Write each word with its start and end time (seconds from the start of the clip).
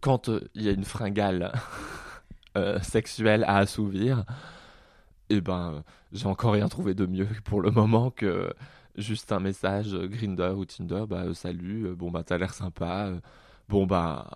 quand 0.00 0.30
il 0.54 0.62
y 0.62 0.68
a 0.68 0.72
une 0.72 0.84
fringale 0.84 1.52
sexuelle 2.82 3.44
à 3.44 3.58
assouvir, 3.58 4.24
eh 5.28 5.40
ben, 5.40 5.82
j'ai 6.12 6.26
encore 6.26 6.52
rien 6.52 6.68
trouvé 6.68 6.94
de 6.94 7.06
mieux 7.06 7.28
pour 7.44 7.60
le 7.60 7.70
moment 7.70 8.10
que 8.10 8.52
juste 8.96 9.32
un 9.32 9.40
message 9.40 9.94
Grinder 9.94 10.52
ou 10.56 10.64
Tinder, 10.64 11.04
bah 11.08 11.32
salut, 11.34 11.94
bon 11.94 12.10
bah 12.10 12.22
t'as 12.24 12.38
l'air 12.38 12.52
sympa, 12.52 13.10
bon 13.68 13.86
bah 13.86 14.28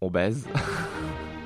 on 0.00 0.10
baise. 0.10 0.48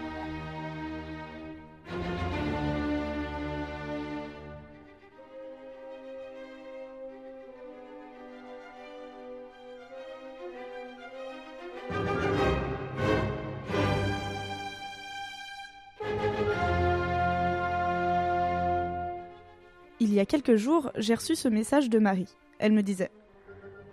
a 20.25 20.27
quelques 20.27 20.57
jours, 20.57 20.91
j'ai 20.97 21.15
reçu 21.15 21.37
ce 21.37 21.49
message 21.49 21.91
de 21.91 21.99
Marie. 21.99 22.35
Elle 22.59 22.73
me 22.73 22.83
disait 22.83 23.11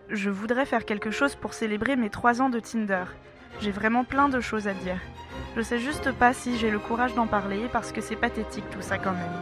Je 0.08 0.30
voudrais 0.30 0.66
faire 0.66 0.86
quelque 0.86 1.12
chose 1.12 1.36
pour 1.36 1.54
célébrer 1.54 1.98
mes 1.98 2.10
trois 2.10 2.42
ans 2.42 2.50
de 2.50 2.62
Tinder. 2.62 3.04
J'ai 3.60 3.72
vraiment 3.72 4.06
plein 4.06 4.30
de 4.30 4.40
choses 4.40 4.66
à 4.70 4.74
dire. 4.74 4.98
Je 5.58 5.62
sais 5.62 5.78
juste 5.78 6.14
pas 6.14 6.32
si 6.32 6.58
j'ai 6.58 6.72
le 6.72 6.80
courage 6.80 7.14
d'en 7.16 7.28
parler 7.28 7.68
parce 7.74 7.92
que 7.92 8.00
c'est 8.00 8.16
pathétique 8.16 8.64
tout 8.72 8.82
ça 8.82 8.98
quand 8.98 9.12
même. 9.12 9.42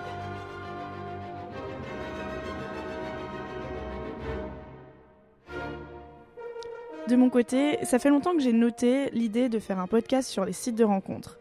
De 7.07 7.15
mon 7.15 7.29
côté, 7.29 7.77
ça 7.85 7.99
fait 7.99 8.09
longtemps 8.09 8.33
que 8.33 8.41
j'ai 8.41 8.53
noté 8.53 9.11
l'idée 9.11 9.47
de 9.47 9.59
faire 9.59 9.77
un 9.77 9.87
podcast 9.87 10.27
sur 10.27 10.43
les 10.43 10.53
sites 10.53 10.75
de 10.75 10.83
rencontres. 10.83 11.37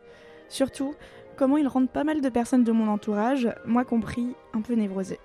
Surtout, 0.51 0.95
comment 1.37 1.57
ils 1.57 1.69
rendent 1.69 1.91
pas 1.91 2.05
mal 2.05 2.21
de 2.21 2.29
personnes 2.29 2.65
de 2.65 2.73
mon 2.73 2.88
entourage, 2.88 3.49
moi 3.65 3.87
compris, 3.87 4.35
un 4.52 4.60
peu 4.60 4.74
névrosées. 4.74 5.21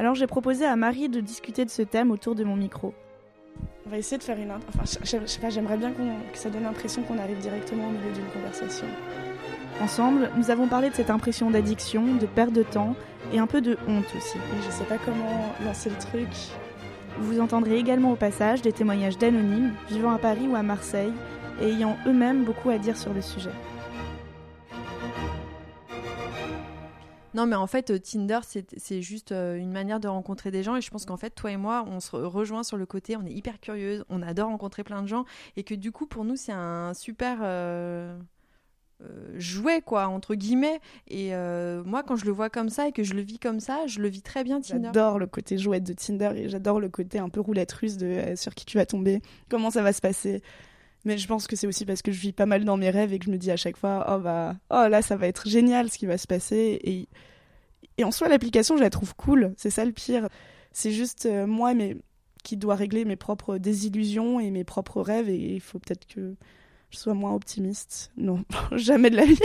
Alors 0.00 0.14
j'ai 0.14 0.26
proposé 0.26 0.64
à 0.64 0.76
Marie 0.76 1.10
de 1.10 1.20
discuter 1.20 1.66
de 1.66 1.70
ce 1.70 1.82
thème 1.82 2.10
autour 2.10 2.34
de 2.34 2.42
mon 2.42 2.56
micro. 2.56 2.94
On 3.84 3.90
va 3.90 3.98
essayer 3.98 4.16
de 4.16 4.22
faire 4.22 4.38
une... 4.38 4.50
Enfin, 4.50 4.84
je, 5.02 5.26
sais 5.26 5.40
pas, 5.40 5.50
j'aimerais 5.50 5.76
bien 5.76 5.92
que 5.92 6.38
ça 6.38 6.48
donne 6.48 6.62
l'impression 6.62 7.02
qu'on 7.02 7.18
arrive 7.18 7.36
directement 7.36 7.86
au 7.86 7.90
milieu 7.90 8.10
d'une 8.14 8.24
conversation. 8.32 8.86
Ensemble, 9.78 10.30
nous 10.38 10.50
avons 10.50 10.68
parlé 10.68 10.88
de 10.88 10.94
cette 10.94 11.10
impression 11.10 11.50
d'addiction, 11.50 12.14
de 12.14 12.24
perte 12.24 12.54
de 12.54 12.62
temps 12.62 12.96
et 13.34 13.38
un 13.38 13.46
peu 13.46 13.60
de 13.60 13.76
honte 13.88 14.06
aussi. 14.16 14.38
Et 14.38 14.62
je 14.64 14.70
sais 14.70 14.84
pas 14.84 14.96
comment 14.96 15.52
lancer 15.66 15.90
le 15.90 15.96
truc. 15.96 16.30
Vous 17.18 17.38
entendrez 17.38 17.76
également 17.76 18.12
au 18.12 18.16
passage 18.16 18.62
des 18.62 18.72
témoignages 18.72 19.18
d'anonymes 19.18 19.74
vivant 19.90 20.12
à 20.12 20.18
Paris 20.18 20.48
ou 20.48 20.56
à 20.56 20.62
Marseille 20.62 21.12
et 21.60 21.72
ayant 21.72 21.98
eux-mêmes 22.06 22.44
beaucoup 22.44 22.70
à 22.70 22.78
dire 22.78 22.96
sur 22.96 23.12
le 23.12 23.20
sujet. 23.20 23.52
Non, 27.34 27.46
mais 27.46 27.56
en 27.56 27.66
fait, 27.66 27.90
euh, 27.90 27.98
Tinder, 27.98 28.40
c'est 28.42 29.02
juste 29.02 29.32
euh, 29.32 29.56
une 29.56 29.72
manière 29.72 30.00
de 30.00 30.08
rencontrer 30.08 30.50
des 30.50 30.62
gens. 30.62 30.76
Et 30.76 30.80
je 30.80 30.90
pense 30.90 31.06
qu'en 31.06 31.16
fait, 31.16 31.30
toi 31.30 31.50
et 31.50 31.56
moi, 31.56 31.84
on 31.86 32.00
se 32.00 32.16
rejoint 32.16 32.62
sur 32.62 32.76
le 32.76 32.86
côté, 32.86 33.16
on 33.16 33.24
est 33.24 33.32
hyper 33.32 33.60
curieuse, 33.60 34.04
on 34.08 34.22
adore 34.22 34.48
rencontrer 34.48 34.84
plein 34.84 35.02
de 35.02 35.08
gens. 35.08 35.24
Et 35.56 35.62
que 35.62 35.74
du 35.74 35.92
coup, 35.92 36.06
pour 36.06 36.24
nous, 36.24 36.36
c'est 36.36 36.52
un 36.52 36.92
super 36.94 37.38
euh, 37.42 38.18
jouet, 39.36 39.80
quoi, 39.80 40.08
entre 40.08 40.34
guillemets. 40.34 40.80
Et 41.08 41.30
moi, 41.84 42.02
quand 42.02 42.16
je 42.16 42.24
le 42.24 42.32
vois 42.32 42.50
comme 42.50 42.68
ça 42.68 42.88
et 42.88 42.92
que 42.92 43.04
je 43.04 43.14
le 43.14 43.22
vis 43.22 43.38
comme 43.38 43.60
ça, 43.60 43.86
je 43.86 44.00
le 44.00 44.08
vis 44.08 44.22
très 44.22 44.42
bien, 44.44 44.60
Tinder. 44.60 44.90
J'adore 44.92 45.18
le 45.18 45.26
côté 45.26 45.56
jouet 45.56 45.80
de 45.80 45.92
Tinder 45.92 46.32
et 46.34 46.48
j'adore 46.48 46.80
le 46.80 46.88
côté 46.88 47.18
un 47.18 47.28
peu 47.28 47.40
roulette 47.40 47.72
russe 47.72 47.96
de 47.96 48.34
sur 48.36 48.54
qui 48.54 48.64
tu 48.64 48.76
vas 48.76 48.86
tomber, 48.86 49.22
comment 49.48 49.70
ça 49.70 49.82
va 49.82 49.92
se 49.92 50.00
passer. 50.00 50.42
Mais 51.04 51.16
je 51.16 51.26
pense 51.26 51.46
que 51.46 51.56
c'est 51.56 51.66
aussi 51.66 51.86
parce 51.86 52.02
que 52.02 52.12
je 52.12 52.20
vis 52.20 52.32
pas 52.32 52.46
mal 52.46 52.64
dans 52.64 52.76
mes 52.76 52.90
rêves 52.90 53.12
et 53.12 53.18
que 53.18 53.24
je 53.24 53.30
me 53.30 53.38
dis 53.38 53.50
à 53.50 53.56
chaque 53.56 53.76
fois, 53.76 54.06
oh 54.10 54.20
bah, 54.20 54.56
oh 54.70 54.86
là, 54.88 55.00
ça 55.00 55.16
va 55.16 55.26
être 55.26 55.48
génial 55.48 55.90
ce 55.90 55.98
qui 55.98 56.06
va 56.06 56.18
se 56.18 56.26
passer. 56.26 56.78
Et, 56.84 57.08
et 57.96 58.04
en 58.04 58.10
soi, 58.10 58.28
l'application, 58.28 58.76
je 58.76 58.82
la 58.82 58.90
trouve 58.90 59.14
cool. 59.14 59.54
C'est 59.56 59.70
ça 59.70 59.84
le 59.84 59.92
pire. 59.92 60.28
C'est 60.72 60.92
juste 60.92 61.26
euh, 61.26 61.46
moi 61.46 61.74
mais, 61.74 61.96
qui 62.44 62.56
dois 62.56 62.74
régler 62.74 63.04
mes 63.04 63.16
propres 63.16 63.56
désillusions 63.56 64.40
et 64.40 64.50
mes 64.50 64.64
propres 64.64 65.00
rêves. 65.00 65.30
Et 65.30 65.54
il 65.54 65.60
faut 65.60 65.78
peut-être 65.78 66.06
que 66.06 66.34
je 66.90 66.98
sois 66.98 67.14
moins 67.14 67.34
optimiste. 67.34 68.12
Non, 68.16 68.44
jamais 68.72 69.10
de 69.10 69.16
la 69.16 69.24
vie. 69.24 69.38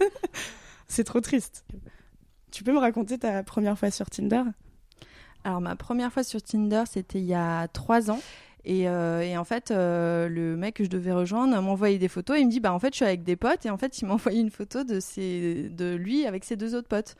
c'est 0.88 1.04
trop 1.04 1.20
triste. 1.20 1.66
Tu 2.50 2.64
peux 2.64 2.72
me 2.72 2.78
raconter 2.78 3.18
ta 3.18 3.42
première 3.42 3.78
fois 3.78 3.90
sur 3.90 4.08
Tinder? 4.08 4.42
Alors, 5.42 5.60
ma 5.60 5.76
première 5.76 6.10
fois 6.10 6.22
sur 6.22 6.40
Tinder, 6.42 6.84
c'était 6.90 7.18
il 7.18 7.26
y 7.26 7.34
a 7.34 7.68
trois 7.68 8.10
ans. 8.10 8.20
Euh, 8.66 9.20
et, 9.20 9.36
en 9.36 9.44
fait, 9.44 9.70
euh, 9.70 10.28
le 10.28 10.56
mec 10.56 10.74
que 10.74 10.84
je 10.84 10.90
devais 10.90 11.12
rejoindre 11.12 11.52
m'a 11.60 11.70
envoyé 11.70 11.98
des 11.98 12.08
photos. 12.08 12.36
Et 12.36 12.40
il 12.40 12.46
me 12.46 12.50
dit, 12.50 12.60
bah 12.60 12.72
en 12.72 12.78
fait, 12.78 12.92
je 12.92 12.96
suis 12.96 13.04
avec 13.04 13.22
des 13.22 13.36
potes. 13.36 13.66
Et 13.66 13.70
en 13.70 13.76
fait, 13.76 14.00
il 14.00 14.06
m'a 14.08 14.14
envoyé 14.14 14.40
une 14.40 14.50
photo 14.50 14.84
de, 14.84 15.94
lui 15.94 16.26
avec 16.26 16.44
ses 16.44 16.56
deux 16.56 16.74
autres 16.74 16.88
potes. 16.88 17.16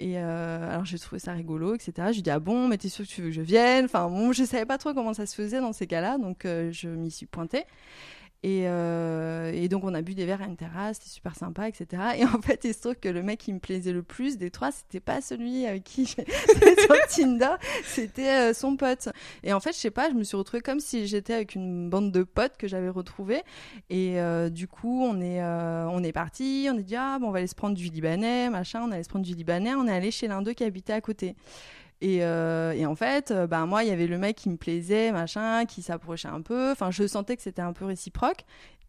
Et 0.00 0.14
euh, 0.16 0.70
alors 0.70 0.84
j'ai 0.84 0.96
trouvé 0.96 1.18
ça 1.18 1.32
rigolo, 1.32 1.74
etc. 1.74 1.92
Je 2.10 2.14
lui 2.14 2.22
dis 2.22 2.30
ah 2.30 2.38
bon, 2.38 2.68
mais 2.68 2.78
t'es 2.78 2.88
sûr 2.88 3.04
que 3.04 3.10
tu 3.10 3.20
veux 3.20 3.30
que 3.30 3.34
je 3.34 3.40
vienne? 3.40 3.86
Enfin 3.86 4.08
bon, 4.08 4.30
je 4.32 4.44
savais 4.44 4.64
pas 4.64 4.78
trop 4.78 4.94
comment 4.94 5.12
ça 5.12 5.26
se 5.26 5.34
faisait 5.34 5.58
dans 5.58 5.72
ces 5.72 5.88
cas-là, 5.88 6.18
donc 6.18 6.42
je 6.44 6.88
m'y 6.88 7.10
suis 7.10 7.26
pointée. 7.26 7.64
Euh, 8.46 9.50
et, 9.52 9.68
donc 9.68 9.82
on 9.82 9.94
a 9.94 10.02
bu 10.02 10.14
des 10.14 10.24
verres 10.24 10.42
à 10.42 10.46
une 10.46 10.56
terrasse, 10.56 10.98
c'était 10.98 11.10
super 11.10 11.34
sympa, 11.34 11.68
etc. 11.68 12.02
Et 12.16 12.24
en 12.24 12.40
fait, 12.40 12.60
il 12.64 12.72
se 12.72 12.80
trouve 12.80 12.94
que 12.94 13.08
le 13.08 13.22
mec 13.22 13.40
qui 13.40 13.52
me 13.52 13.58
plaisait 13.58 13.92
le 13.92 14.02
plus 14.02 14.38
des 14.38 14.50
trois, 14.50 14.70
c'était 14.70 15.00
pas 15.00 15.20
celui 15.20 15.66
avec 15.66 15.84
qui 15.84 16.06
j'étais 16.06 16.30
sur 16.80 16.96
Tinder, 17.08 17.56
c'était 17.84 18.50
euh, 18.50 18.54
son 18.54 18.76
pote. 18.76 19.08
Et 19.42 19.52
en 19.52 19.60
fait, 19.60 19.72
je 19.72 19.78
sais 19.78 19.90
pas, 19.90 20.08
je 20.08 20.14
me 20.14 20.22
suis 20.22 20.36
retrouvée 20.36 20.62
comme 20.62 20.80
si 20.80 21.06
j'étais 21.06 21.34
avec 21.34 21.54
une 21.54 21.90
bande 21.90 22.12
de 22.12 22.22
potes 22.22 22.56
que 22.56 22.68
j'avais 22.68 22.88
retrouvés. 22.88 23.42
Et 23.90 24.20
euh, 24.20 24.50
du 24.50 24.68
coup, 24.68 25.02
on 25.02 25.20
est, 25.20 25.42
on 25.42 26.02
est 26.04 26.12
parti, 26.12 26.68
on 26.72 26.78
est 26.78 26.82
dit 26.82 26.96
ah 26.96 27.18
bon, 27.20 27.28
on 27.28 27.30
va 27.32 27.38
aller 27.38 27.46
se 27.48 27.54
prendre 27.54 27.76
du 27.76 27.88
libanais, 27.88 28.50
machin, 28.50 28.82
on 28.86 28.92
allait 28.92 29.02
se 29.02 29.08
prendre 29.08 29.24
du 29.24 29.34
libanais, 29.34 29.74
on 29.74 29.86
est 29.86 29.92
allé 29.92 30.10
chez 30.10 30.28
l'un 30.28 30.42
d'eux 30.42 30.52
qui 30.52 30.64
habitait 30.64 30.92
à 30.92 31.00
côté. 31.00 31.34
Et, 32.00 32.24
euh, 32.24 32.72
et, 32.72 32.86
en 32.86 32.94
fait, 32.94 33.30
euh, 33.30 33.46
bah, 33.46 33.66
moi, 33.66 33.82
il 33.82 33.88
y 33.88 33.92
avait 33.92 34.06
le 34.06 34.18
mec 34.18 34.36
qui 34.36 34.48
me 34.50 34.56
plaisait, 34.56 35.10
machin, 35.10 35.64
qui 35.66 35.82
s'approchait 35.82 36.28
un 36.28 36.42
peu. 36.42 36.70
Enfin, 36.70 36.90
je 36.90 37.06
sentais 37.06 37.36
que 37.36 37.42
c'était 37.42 37.62
un 37.62 37.72
peu 37.72 37.84
réciproque. 37.84 38.44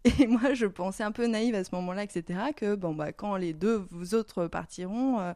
Et 0.20 0.28
moi, 0.28 0.53
je 0.53 0.66
pensais 0.66 1.03
un 1.03 1.12
peu 1.12 1.25
naïve 1.28 1.56
à 1.56 1.64
ce 1.64 1.74
moment-là, 1.75 2.03
etc., 2.03 2.40
que 2.56 2.75
bon, 2.75 2.94
bah, 2.94 3.12
quand 3.12 3.36
les 3.36 3.53
deux 3.53 3.88
autres 4.14 4.48
partiront, 4.48 5.34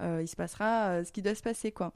euh, 0.00 0.20
il 0.22 0.28
se 0.28 0.36
passera 0.36 1.04
ce 1.04 1.12
qui 1.12 1.22
doit 1.22 1.34
se 1.34 1.42
passer, 1.42 1.72
quoi. 1.72 1.92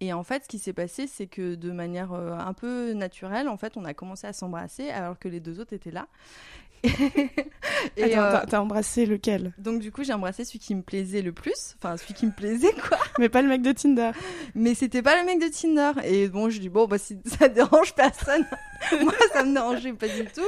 Et 0.00 0.12
en 0.12 0.22
fait, 0.22 0.44
ce 0.44 0.48
qui 0.48 0.58
s'est 0.58 0.72
passé, 0.72 1.06
c'est 1.06 1.26
que 1.26 1.54
de 1.54 1.70
manière 1.70 2.12
un 2.12 2.52
peu 2.52 2.92
naturelle, 2.92 3.48
en 3.48 3.56
fait, 3.56 3.76
on 3.76 3.84
a 3.84 3.94
commencé 3.94 4.26
à 4.26 4.32
s'embrasser 4.32 4.90
alors 4.90 5.18
que 5.18 5.28
les 5.28 5.40
deux 5.40 5.60
autres 5.60 5.72
étaient 5.72 5.90
là. 5.90 6.08
et 7.96 8.14
Attends, 8.14 8.46
t'as 8.48 8.60
embrassé 8.60 9.06
lequel? 9.06 9.52
Donc 9.58 9.80
du 9.80 9.90
coup, 9.90 10.04
j'ai 10.04 10.12
embrassé 10.12 10.44
celui 10.44 10.58
qui 10.58 10.74
me 10.74 10.82
plaisait 10.82 11.22
le 11.22 11.32
plus, 11.32 11.74
enfin 11.78 11.96
celui 11.96 12.14
qui 12.14 12.26
me 12.26 12.32
plaisait 12.32 12.72
quoi. 12.88 12.98
Mais 13.18 13.28
pas 13.28 13.42
le 13.42 13.48
mec 13.48 13.62
de 13.62 13.72
Tinder. 13.72 14.10
Mais 14.54 14.74
c'était 14.74 15.02
pas 15.02 15.18
le 15.20 15.26
mec 15.26 15.40
de 15.40 15.48
Tinder. 15.48 15.92
Et 16.04 16.28
bon, 16.28 16.50
je 16.50 16.60
dis 16.60 16.68
bon, 16.68 16.86
bah 16.86 16.98
si 16.98 17.18
ça 17.24 17.48
dérange 17.48 17.94
personne, 17.94 18.44
moi 19.02 19.14
ça 19.32 19.44
me 19.44 19.54
dérangeait 19.54 19.92
pas 19.92 20.08
du 20.08 20.24
tout. 20.26 20.42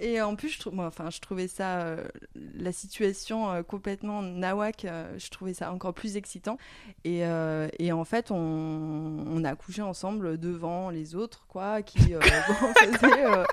Et 0.00 0.20
en 0.20 0.34
plus, 0.36 0.48
je, 0.50 0.58
trouve, 0.58 0.78
enfin, 0.80 1.10
je 1.10 1.20
trouvais 1.20 1.48
ça, 1.48 1.82
euh, 1.82 2.08
la 2.56 2.72
situation 2.72 3.50
euh, 3.50 3.62
complètement 3.62 4.22
nawak, 4.22 4.84
euh, 4.84 5.14
je 5.18 5.30
trouvais 5.30 5.54
ça 5.54 5.72
encore 5.72 5.94
plus 5.94 6.16
excitant. 6.16 6.58
Et, 7.04 7.24
en 7.24 8.04
fait, 8.04 8.30
on, 8.30 9.44
a 9.44 9.54
couché 9.56 9.82
ensemble 9.82 10.38
devant 10.38 10.90
les 10.90 11.14
autres, 11.14 11.44
quoi, 11.48 11.82
qui 11.82 11.98
faisaient, 11.98 13.44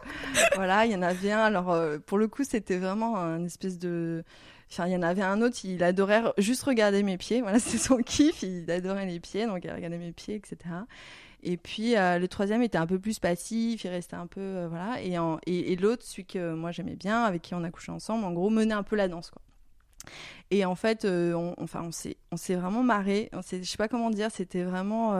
voilà, 0.55 0.85
il 0.85 0.91
y 0.91 0.95
en 0.95 1.01
avait 1.01 1.31
un. 1.31 1.39
Alors, 1.39 1.77
pour 2.05 2.17
le 2.17 2.27
coup, 2.27 2.43
c'était 2.43 2.77
vraiment 2.77 3.17
un 3.17 3.43
espèce 3.45 3.77
de. 3.77 4.23
Enfin, 4.71 4.87
il 4.87 4.93
y 4.93 4.95
en 4.95 5.01
avait 5.01 5.21
un 5.21 5.41
autre, 5.41 5.57
il 5.65 5.83
adorait 5.83 6.23
juste 6.37 6.63
regarder 6.63 7.03
mes 7.03 7.17
pieds. 7.17 7.41
Voilà, 7.41 7.59
c'est 7.59 7.77
son 7.77 7.97
kiff. 7.97 8.41
Il 8.41 8.71
adorait 8.71 9.05
les 9.05 9.19
pieds, 9.19 9.45
donc 9.45 9.65
il 9.65 9.71
regardait 9.71 9.97
mes 9.97 10.13
pieds, 10.13 10.35
etc. 10.35 10.57
Et 11.43 11.57
puis 11.57 11.97
euh, 11.97 12.19
le 12.19 12.27
troisième 12.27 12.61
était 12.61 12.77
un 12.77 12.87
peu 12.87 12.99
plus 12.99 13.19
passif, 13.19 13.83
il 13.83 13.89
restait 13.89 14.15
un 14.15 14.27
peu 14.27 14.41
euh, 14.41 14.67
voilà. 14.69 15.01
Et, 15.01 15.15
et, 15.71 15.75
l'autre, 15.75 16.03
celui 16.03 16.25
que 16.25 16.53
moi 16.53 16.71
j'aimais 16.71 16.95
bien, 16.95 17.23
avec 17.23 17.41
qui 17.41 17.55
on 17.55 17.63
a 17.63 17.71
couché 17.71 17.91
ensemble, 17.91 18.25
en 18.25 18.31
gros 18.31 18.49
menait 18.49 18.73
un 18.73 18.83
peu 18.83 18.95
la 18.95 19.07
danse 19.07 19.31
quoi. 19.31 19.41
Et 20.49 20.65
en 20.65 20.75
fait, 20.75 21.05
euh, 21.05 21.33
on, 21.33 21.55
enfin, 21.61 21.83
on 21.83 21.91
s'est, 21.91 22.17
s'est 22.35 22.55
vraiment 22.55 22.83
marré. 22.83 23.29
On 23.33 23.41
je 23.41 23.63
sais 23.63 23.77
pas 23.77 23.87
comment 23.87 24.09
dire, 24.09 24.29
c'était 24.31 24.63
vraiment, 24.63 25.11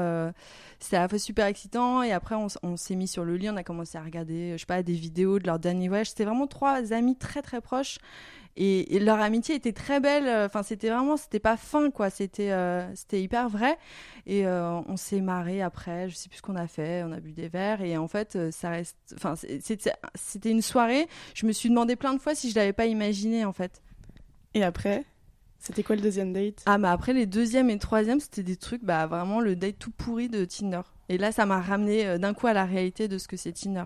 c'était 0.80 0.98
à 0.98 1.02
la 1.02 1.08
fois 1.08 1.20
super 1.20 1.46
excitant. 1.46 2.04
Et 2.04 2.12
après, 2.12 2.36
on, 2.36 2.78
s'est 2.78 2.96
mis 2.96 3.08
sur 3.08 3.24
le 3.24 3.36
lit, 3.38 3.50
on 3.50 3.58
a 3.58 3.64
commencé 3.64 3.98
à 3.98 4.02
regarder, 4.04 4.54
je 4.54 4.58
sais 4.58 4.66
pas, 4.66 4.84
des 4.84 4.94
vidéos 4.94 5.40
de 5.40 5.48
leur 5.48 5.60
dernier 5.60 5.88
voyage. 5.88 6.10
C'était 6.10 6.26
vraiment 6.26 6.48
trois 6.48 6.94
amis 6.94 7.16
très 7.16 7.42
très 7.42 7.62
proches 7.62 8.00
et, 8.58 9.00
leur 9.00 9.20
amitié 9.20 9.56
était 9.56 9.72
très 9.72 10.00
belle. 10.00 10.28
Enfin, 10.46 10.64
c'était 10.64 10.90
vraiment, 10.90 11.18
c'était 11.18 11.40
pas 11.40 11.58
fin, 11.58 11.90
quoi. 11.92 12.10
C'était, 12.10 12.52
euh, 12.52 12.88
c'était 12.96 13.22
hyper 13.22 13.50
vrai. 13.50 13.78
Et 14.26 14.46
euh, 14.46 14.82
on 14.88 14.98
s'est 14.98 15.22
marré 15.22 15.62
après. 15.62 16.10
Je 16.10 16.16
sais 16.16 16.30
plus 16.30 16.38
ce 16.38 16.42
qu'on 16.42 16.56
a 16.56 16.68
fait. 16.68 17.04
On 17.04 17.12
a 17.12 17.20
bu 17.20 17.32
des 17.32 17.48
verres. 17.48 17.82
Et 17.82 17.98
en 17.98 18.08
fait, 18.08 18.36
euh, 18.36 18.52
ça 18.52 18.70
reste. 18.70 18.98
Enfin, 19.16 19.36
c'était 19.36 20.52
une 20.52 20.62
soirée. 20.62 21.08
Je 21.34 21.46
me 21.46 21.52
suis 21.52 21.70
demandé 21.70 21.96
plein 21.96 22.14
de 22.14 22.20
fois 22.20 22.36
si 22.36 22.50
je 22.50 22.56
l'avais 22.56 22.74
pas 22.74 22.86
imaginé, 22.86 23.46
en 23.46 23.54
fait. 23.54 23.82
Et 24.54 24.64
après 24.64 25.06
c'était 25.64 25.84
quoi 25.84 25.96
le 25.96 26.02
deuxième 26.02 26.34
date? 26.34 26.64
Ah, 26.66 26.80
mais 26.80 26.88
après, 26.88 27.14
les 27.14 27.28
deuxième 27.28 27.70
et 27.70 27.78
troisième, 27.78 28.20
c'était 28.20 28.42
des 28.42 28.56
trucs, 28.56 28.84
bah 28.84 29.06
vraiment 29.06 29.40
le 29.40 29.56
date 29.56 29.78
tout 29.78 29.92
pourri 29.92 30.28
de 30.28 30.44
Tinder. 30.44 30.82
Et 31.08 31.20
là, 31.20 31.32
ça 31.32 31.46
m'a 31.46 31.62
ramené 31.62 32.18
d'un 32.18 32.34
coup 32.34 32.48
à 32.48 32.54
la 32.54 32.66
réalité 32.66 33.08
de 33.08 33.20
ce 33.20 33.28
que 33.28 33.38
c'est 33.38 33.52
Tinder. 33.52 33.84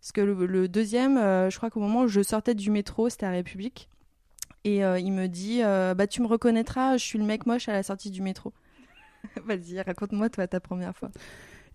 Parce 0.00 0.12
que 0.12 0.20
le, 0.20 0.68
deuxième, 0.68 1.16
je 1.16 1.56
crois 1.56 1.70
qu'au 1.70 1.80
moment 1.80 2.02
où 2.02 2.06
je 2.06 2.22
sortais 2.22 2.54
du 2.54 2.70
métro, 2.70 3.08
c'était 3.08 3.26
à 3.26 3.30
République. 3.30 3.88
Et 4.62 4.76
il 4.76 5.12
me 5.12 5.26
dit 5.26 5.60
Bah, 5.60 6.06
tu 6.06 6.22
me 6.22 6.28
reconnaîtras, 6.28 6.98
je 6.98 7.04
suis 7.04 7.18
le 7.18 7.24
mec 7.24 7.46
moche 7.46 7.68
à 7.68 7.72
la 7.72 7.82
sortie 7.82 8.12
du 8.12 8.22
métro. 8.22 8.52
Vas-y, 9.44 9.80
raconte-moi, 9.80 10.30
toi, 10.30 10.46
ta 10.46 10.60
première 10.60 10.96
fois. 10.96 11.10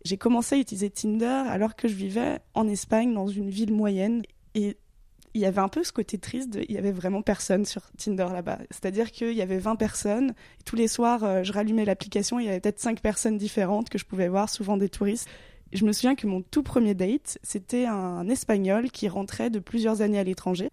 J'ai 0.06 0.18
commencé 0.18 0.56
à 0.56 0.58
utiliser 0.58 0.90
Tinder 0.90 1.26
alors 1.26 1.76
que 1.76 1.90
je 1.90 1.96
vivais 1.96 2.40
en 2.54 2.68
Espagne, 2.70 3.14
dans 3.14 3.28
une 3.28 3.50
ville 3.50 3.74
moyenne. 3.74 4.22
Et 4.56 4.78
il 5.34 5.42
y 5.42 5.46
avait 5.46 5.62
un 5.62 5.68
peu 5.68 5.84
ce 5.84 5.92
côté 5.92 6.18
triste, 6.18 6.60
il 6.68 6.74
y 6.74 6.78
avait 6.78 6.92
vraiment 6.92 7.22
personne 7.22 7.66
sur 7.66 7.82
Tinder 7.98 8.28
là-bas. 8.32 8.60
C'est-à-dire 8.70 9.12
qu'il 9.12 9.34
y 9.34 9.42
avait 9.42 9.58
20 9.58 9.76
personnes, 9.76 10.34
tous 10.66 10.76
les 10.76 10.88
soirs, 10.88 11.24
euh, 11.24 11.44
je 11.44 11.52
rallumais 11.52 11.86
l'application, 11.86 12.40
il 12.40 12.46
y 12.46 12.50
avait 12.50 12.60
peut-être 12.60 12.80
5 12.80 13.02
personnes 13.02 13.38
différentes 13.38 13.90
que 13.90 13.98
je 13.98 14.06
pouvais 14.06 14.28
voir, 14.28 14.50
souvent 14.50 14.78
des 14.78 14.90
touristes. 14.90 15.28
Je 15.72 15.86
me 15.86 15.92
souviens 15.92 16.14
que 16.14 16.28
mon 16.28 16.42
tout 16.42 16.62
premier 16.62 16.94
date, 16.94 17.40
c'était 17.42 17.86
un 17.86 18.30
Espagnol 18.30 18.92
qui 18.92 19.08
rentrait 19.08 19.50
de 19.50 19.58
plusieurs 19.58 20.02
années 20.02 20.20
à 20.20 20.24
l'étranger. 20.24 20.70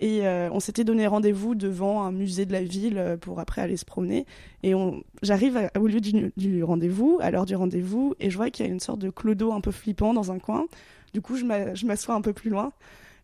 Et 0.00 0.28
euh, 0.28 0.48
on 0.52 0.60
s'était 0.60 0.84
donné 0.84 1.08
rendez-vous 1.08 1.56
devant 1.56 2.04
un 2.04 2.12
musée 2.12 2.46
de 2.46 2.52
la 2.52 2.62
ville 2.62 2.98
euh, 2.98 3.16
pour 3.16 3.40
après 3.40 3.62
aller 3.62 3.76
se 3.76 3.84
promener. 3.84 4.26
Et 4.62 4.74
j'arrive 5.22 5.70
au 5.76 5.88
lieu 5.88 6.00
du, 6.00 6.32
du 6.36 6.62
rendez-vous, 6.62 7.18
à 7.20 7.32
l'heure 7.32 7.46
du 7.46 7.56
rendez-vous, 7.56 8.14
et 8.20 8.30
je 8.30 8.36
vois 8.36 8.50
qu'il 8.50 8.64
y 8.64 8.68
a 8.68 8.72
une 8.72 8.78
sorte 8.78 9.00
de 9.00 9.10
clodo 9.10 9.52
un 9.52 9.60
peu 9.60 9.72
flippant 9.72 10.14
dans 10.14 10.30
un 10.30 10.38
coin. 10.38 10.66
Du 11.14 11.20
coup, 11.20 11.34
je 11.34 11.84
m'assois 11.84 12.14
un 12.14 12.20
peu 12.20 12.32
plus 12.32 12.50
loin. 12.50 12.72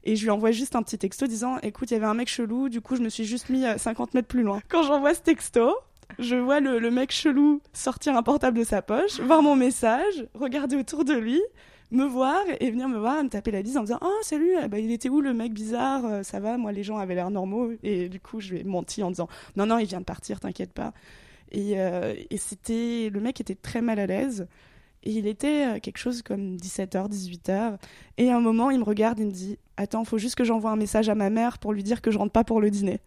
Et 0.05 0.17
je 0.17 0.25
lui 0.25 0.31
envoie 0.31 0.51
juste 0.51 0.77
un 0.77 0.83
petit 0.83 0.99
texto 0.99 1.27
disant 1.27 1.59
Écoute, 1.62 1.91
il 1.91 1.95
y 1.95 1.97
avait 1.97 2.06
un 2.06 2.15
mec 2.15 2.29
chelou, 2.29 2.69
du 2.69 2.81
coup, 2.81 2.97
je 2.97 3.03
me 3.03 3.09
suis 3.09 3.25
juste 3.25 3.49
mis 3.49 3.65
50 3.77 4.09
euh, 4.09 4.11
mètres 4.15 4.29
plus 4.29 4.43
loin. 4.43 4.61
Quand 4.69 4.83
j'envoie 4.83 5.15
ce 5.15 5.21
texto, 5.21 5.75
je 6.19 6.37
vois 6.37 6.61
le, 6.61 6.79
le, 6.79 6.91
mec 6.91 7.11
chelou 7.11 7.61
sortir 7.73 8.17
un 8.17 8.23
portable 8.23 8.59
de 8.59 8.65
sa 8.65 8.83
poche, 8.83 9.21
voir 9.21 9.43
mon 9.43 9.56
message, 9.56 10.27
regarder 10.35 10.77
autour 10.77 11.05
de 11.05 11.15
lui, 11.15 11.41
me 11.91 12.05
voir 12.05 12.43
et 12.61 12.71
venir 12.71 12.89
me 12.89 12.99
voir, 12.99 13.23
me 13.23 13.29
taper 13.29 13.51
la 13.51 13.62
bise 13.62 13.77
en 13.77 13.83
disant 13.83 13.99
Oh, 14.03 14.19
salut, 14.23 14.55
ben, 14.69 14.79
il 14.79 14.91
était 14.91 15.09
où 15.09 15.21
le 15.21 15.33
mec 15.33 15.53
bizarre 15.53 16.05
euh, 16.05 16.23
Ça 16.23 16.41
va, 16.41 16.59
moi, 16.59 16.73
les 16.73 16.83
gens 16.83 16.99
avaient 16.99 17.15
l'air 17.15 17.31
normaux. 17.31 17.73
Et 17.83 18.09
du 18.09 18.21
coup, 18.21 18.41
je 18.41 18.53
lui 18.53 18.61
ai 18.61 18.65
menti 18.65 19.03
en 19.03 19.11
disant 19.11 19.29
Non, 19.57 19.67
non, 19.67 19.79
il 19.79 19.87
vient 19.87 20.00
de 20.00 20.05
partir, 20.05 20.41
t'inquiète 20.41 20.73
pas. 20.73 20.93
Et, 21.50 21.81
euh, 21.81 22.15
et 22.31 22.37
c'était. 22.37 23.11
Le 23.12 23.21
mec 23.21 23.41
était 23.41 23.55
très 23.55 23.81
mal 23.81 23.99
à 23.99 24.07
l'aise. 24.07 24.47
Et 25.05 25.12
il 25.12 25.27
était 25.27 25.67
euh, 25.67 25.79
quelque 25.81 25.99
chose 25.99 26.23
comme 26.23 26.56
17h, 26.56 27.11
18h. 27.11 27.77
Et 28.17 28.31
à 28.31 28.37
un 28.37 28.41
moment, 28.41 28.71
il 28.71 28.79
me 28.79 28.85
regarde 28.85 29.21
et 29.21 29.25
me 29.25 29.31
dit 29.31 29.59
Attends, 29.77 30.05
faut 30.05 30.19
juste 30.19 30.35
que 30.35 30.45
j'envoie 30.45 30.71
un 30.71 30.77
message 30.77 31.09
à 31.09 31.15
ma 31.15 31.31
mère 31.31 31.59
pour 31.59 31.73
lui 31.73 31.83
dire 31.83 32.01
que 32.01 32.11
je 32.11 32.19
rentre 32.19 32.33
pas 32.33 32.45
pour 32.45 32.61
le 32.61 32.71
dîner. 32.71 33.01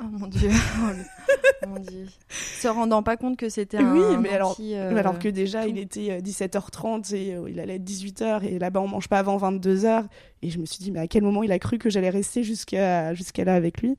Oh 0.00 0.04
mon 0.04 0.28
dieu. 0.28 0.50
oh 0.82 1.66
mon 1.66 1.80
dieu. 1.80 2.06
Se 2.28 2.68
rendant 2.68 3.02
pas 3.02 3.16
compte 3.16 3.36
que 3.36 3.48
c'était 3.48 3.78
un. 3.78 3.92
Oui, 3.92 4.16
mais 4.20 4.30
alors, 4.30 4.56
euh, 4.60 4.96
alors 4.96 5.18
que 5.18 5.28
déjà, 5.28 5.66
il 5.66 5.78
était 5.78 6.20
17h30 6.20 7.12
euh, 7.12 7.16
et 7.16 7.50
il 7.50 7.58
allait 7.58 7.76
être 7.76 7.84
18h 7.84 8.44
et 8.44 8.58
là-bas, 8.60 8.80
on 8.80 8.88
mange 8.88 9.08
pas 9.08 9.18
avant 9.18 9.36
22h. 9.36 10.04
Et 10.42 10.50
je 10.50 10.58
me 10.58 10.64
suis 10.64 10.78
dit, 10.78 10.92
mais 10.92 11.00
à 11.00 11.08
quel 11.08 11.22
moment 11.22 11.42
il 11.42 11.50
a 11.50 11.58
cru 11.58 11.78
que 11.78 11.90
j'allais 11.90 12.10
rester 12.10 12.44
jusqu'à 12.44 13.14
jusqu'à 13.14 13.44
là 13.44 13.54
avec 13.54 13.82
lui? 13.82 13.96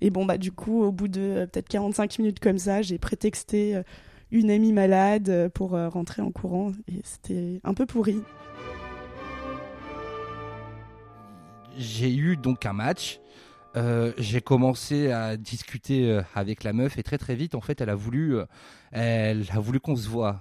Et 0.00 0.10
bon, 0.10 0.24
bah, 0.24 0.38
du 0.38 0.50
coup, 0.50 0.82
au 0.82 0.90
bout 0.90 1.08
de 1.08 1.48
peut-être 1.52 1.68
45 1.68 2.18
minutes 2.18 2.40
comme 2.40 2.58
ça, 2.58 2.82
j'ai 2.82 2.98
prétexté 2.98 3.80
une 4.30 4.50
amie 4.50 4.72
malade 4.72 5.28
euh, 5.28 5.48
pour 5.48 5.74
euh, 5.74 5.88
rentrer 5.88 6.22
en 6.22 6.30
courant. 6.30 6.72
Et 6.88 7.00
c'était 7.04 7.60
un 7.64 7.74
peu 7.74 7.86
pourri. 7.86 8.22
J'ai 11.76 12.14
eu 12.14 12.36
donc 12.36 12.66
un 12.66 12.72
match. 12.72 13.20
Euh, 13.76 14.12
j'ai 14.18 14.40
commencé 14.40 15.12
à 15.12 15.36
discuter 15.36 16.20
avec 16.34 16.64
la 16.64 16.72
meuf 16.72 16.98
et 16.98 17.04
très 17.04 17.18
très 17.18 17.36
vite 17.36 17.54
en 17.54 17.60
fait 17.60 17.80
elle 17.80 17.88
a 17.88 17.94
voulu 17.94 18.36
elle 18.90 19.46
a 19.52 19.60
voulu 19.60 19.78
qu'on 19.78 19.94
se 19.94 20.08
voit 20.08 20.40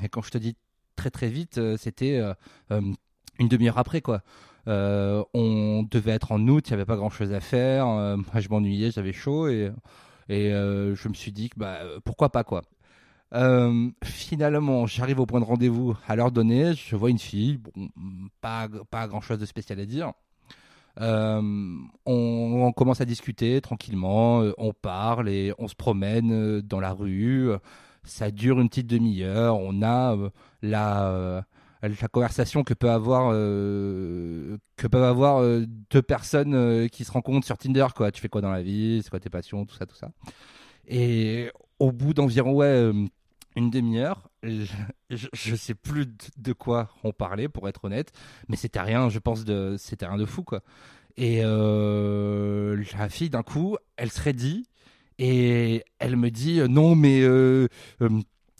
et 0.00 0.08
quand 0.08 0.22
je 0.22 0.30
te 0.30 0.38
dis 0.38 0.54
très 0.94 1.10
très 1.10 1.26
vite 1.26 1.60
c'était 1.76 2.22
une 2.70 3.48
demi-heure 3.48 3.78
après 3.78 4.00
quoi 4.00 4.22
on 4.68 5.84
devait 5.90 6.12
être 6.12 6.30
en 6.30 6.38
août 6.46 6.68
il 6.68 6.70
n'y 6.70 6.74
avait 6.74 6.84
pas 6.84 6.94
grand 6.94 7.10
chose 7.10 7.32
à 7.32 7.40
faire 7.40 7.84
moi 7.88 8.38
je 8.40 8.48
m'ennuyais 8.48 8.92
j'avais 8.92 9.12
chaud 9.12 9.48
et 9.48 9.72
et 10.28 10.50
je 10.52 11.08
me 11.08 11.14
suis 11.14 11.32
dit 11.32 11.50
bah 11.56 11.80
pourquoi 12.04 12.30
pas 12.30 12.44
quoi 12.44 12.62
euh, 13.34 13.90
finalement, 14.04 14.86
j'arrive 14.86 15.20
au 15.20 15.26
point 15.26 15.40
de 15.40 15.44
rendez-vous 15.44 15.96
à 16.06 16.16
l'heure 16.16 16.30
donnée. 16.30 16.74
Je 16.74 16.96
vois 16.96 17.10
une 17.10 17.18
fille, 17.18 17.58
bon, 17.58 17.88
pas, 18.40 18.68
pas 18.90 19.06
grand 19.06 19.20
chose 19.20 19.38
de 19.38 19.46
spécial 19.46 19.80
à 19.80 19.86
dire. 19.86 20.12
Euh, 21.00 21.40
on, 22.06 22.72
commence 22.72 23.00
à 23.00 23.04
discuter 23.04 23.60
tranquillement, 23.60 24.42
euh, 24.42 24.52
on 24.58 24.72
parle 24.72 25.28
et 25.28 25.52
on 25.58 25.68
se 25.68 25.76
promène 25.76 26.60
dans 26.62 26.80
la 26.80 26.92
rue. 26.92 27.50
Ça 28.04 28.30
dure 28.30 28.60
une 28.60 28.68
petite 28.68 28.86
demi-heure. 28.86 29.58
On 29.58 29.82
a 29.82 30.16
la, 30.62 31.44
la 31.82 32.08
conversation 32.08 32.64
que 32.64 32.74
peut 32.74 32.90
avoir 32.90 33.32
que 33.32 34.86
peuvent 34.90 35.04
avoir 35.04 35.42
deux 35.90 36.02
personnes 36.02 36.88
qui 36.88 37.04
se 37.04 37.12
rencontrent 37.12 37.46
sur 37.46 37.58
Tinder. 37.58 37.86
Quoi. 37.94 38.10
Tu 38.10 38.20
fais 38.20 38.28
quoi 38.28 38.40
dans 38.40 38.50
la 38.50 38.62
vie? 38.62 39.00
C'est 39.02 39.10
quoi 39.10 39.20
tes 39.20 39.30
passions? 39.30 39.66
Tout 39.66 39.76
ça, 39.76 39.86
tout 39.86 39.96
ça. 39.96 40.10
Et 40.86 41.50
au 41.78 41.92
bout 41.92 42.14
d'environ 42.14 42.52
ouais, 42.54 42.92
une 43.56 43.70
demi-heure. 43.70 44.30
Je, 44.42 45.50
ne 45.50 45.56
sais 45.56 45.74
plus 45.74 46.06
de 46.36 46.52
quoi 46.52 46.90
on 47.04 47.12
parlait, 47.12 47.48
pour 47.48 47.68
être 47.68 47.84
honnête, 47.84 48.12
mais 48.48 48.56
c'était 48.56 48.80
rien, 48.80 49.08
je 49.08 49.18
pense, 49.18 49.44
c'était 49.78 50.06
rien 50.06 50.16
de 50.16 50.24
fou, 50.24 50.42
quoi. 50.42 50.62
Et 51.16 51.40
euh, 51.42 52.82
la 52.96 53.08
fille, 53.08 53.30
d'un 53.30 53.42
coup, 53.42 53.76
elle 53.96 54.10
se 54.12 54.28
dit 54.30 54.64
et 55.18 55.82
elle 55.98 56.16
me 56.16 56.30
dit 56.30 56.60
euh, 56.60 56.68
non, 56.68 56.94
mais 56.94 57.20
euh, 57.22 57.66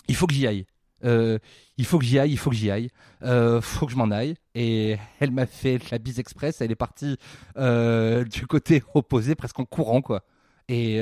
il 0.09 0.17
faut 0.17 0.27
que 0.27 0.35
j'y 0.35 0.47
aille. 0.47 0.67
il 1.05 1.85
faut 1.85 1.99
que 1.99 2.05
j'y 2.05 2.19
aille, 2.19 2.33
il 2.33 2.39
faut 2.39 2.51
que 2.51 2.57
j'y 2.57 2.71
aille, 2.71 2.91
euh, 3.23 3.61
faut 3.61 3.87
que 3.87 3.93
je 3.93 3.97
m'en 3.97 4.11
aille. 4.11 4.35
Et 4.55 4.97
elle 5.21 5.31
m'a 5.31 5.47
fait 5.47 5.91
la 5.91 5.99
bise 5.99 6.19
express, 6.19 6.61
elle 6.61 6.73
est 6.73 6.77
partie 6.77 7.17
du 7.57 8.47
côté 8.47 8.83
opposé, 8.95 9.35
presque 9.35 9.61
en 9.61 9.65
courant, 9.65 10.03
quoi. 10.03 10.25
Et 10.69 10.97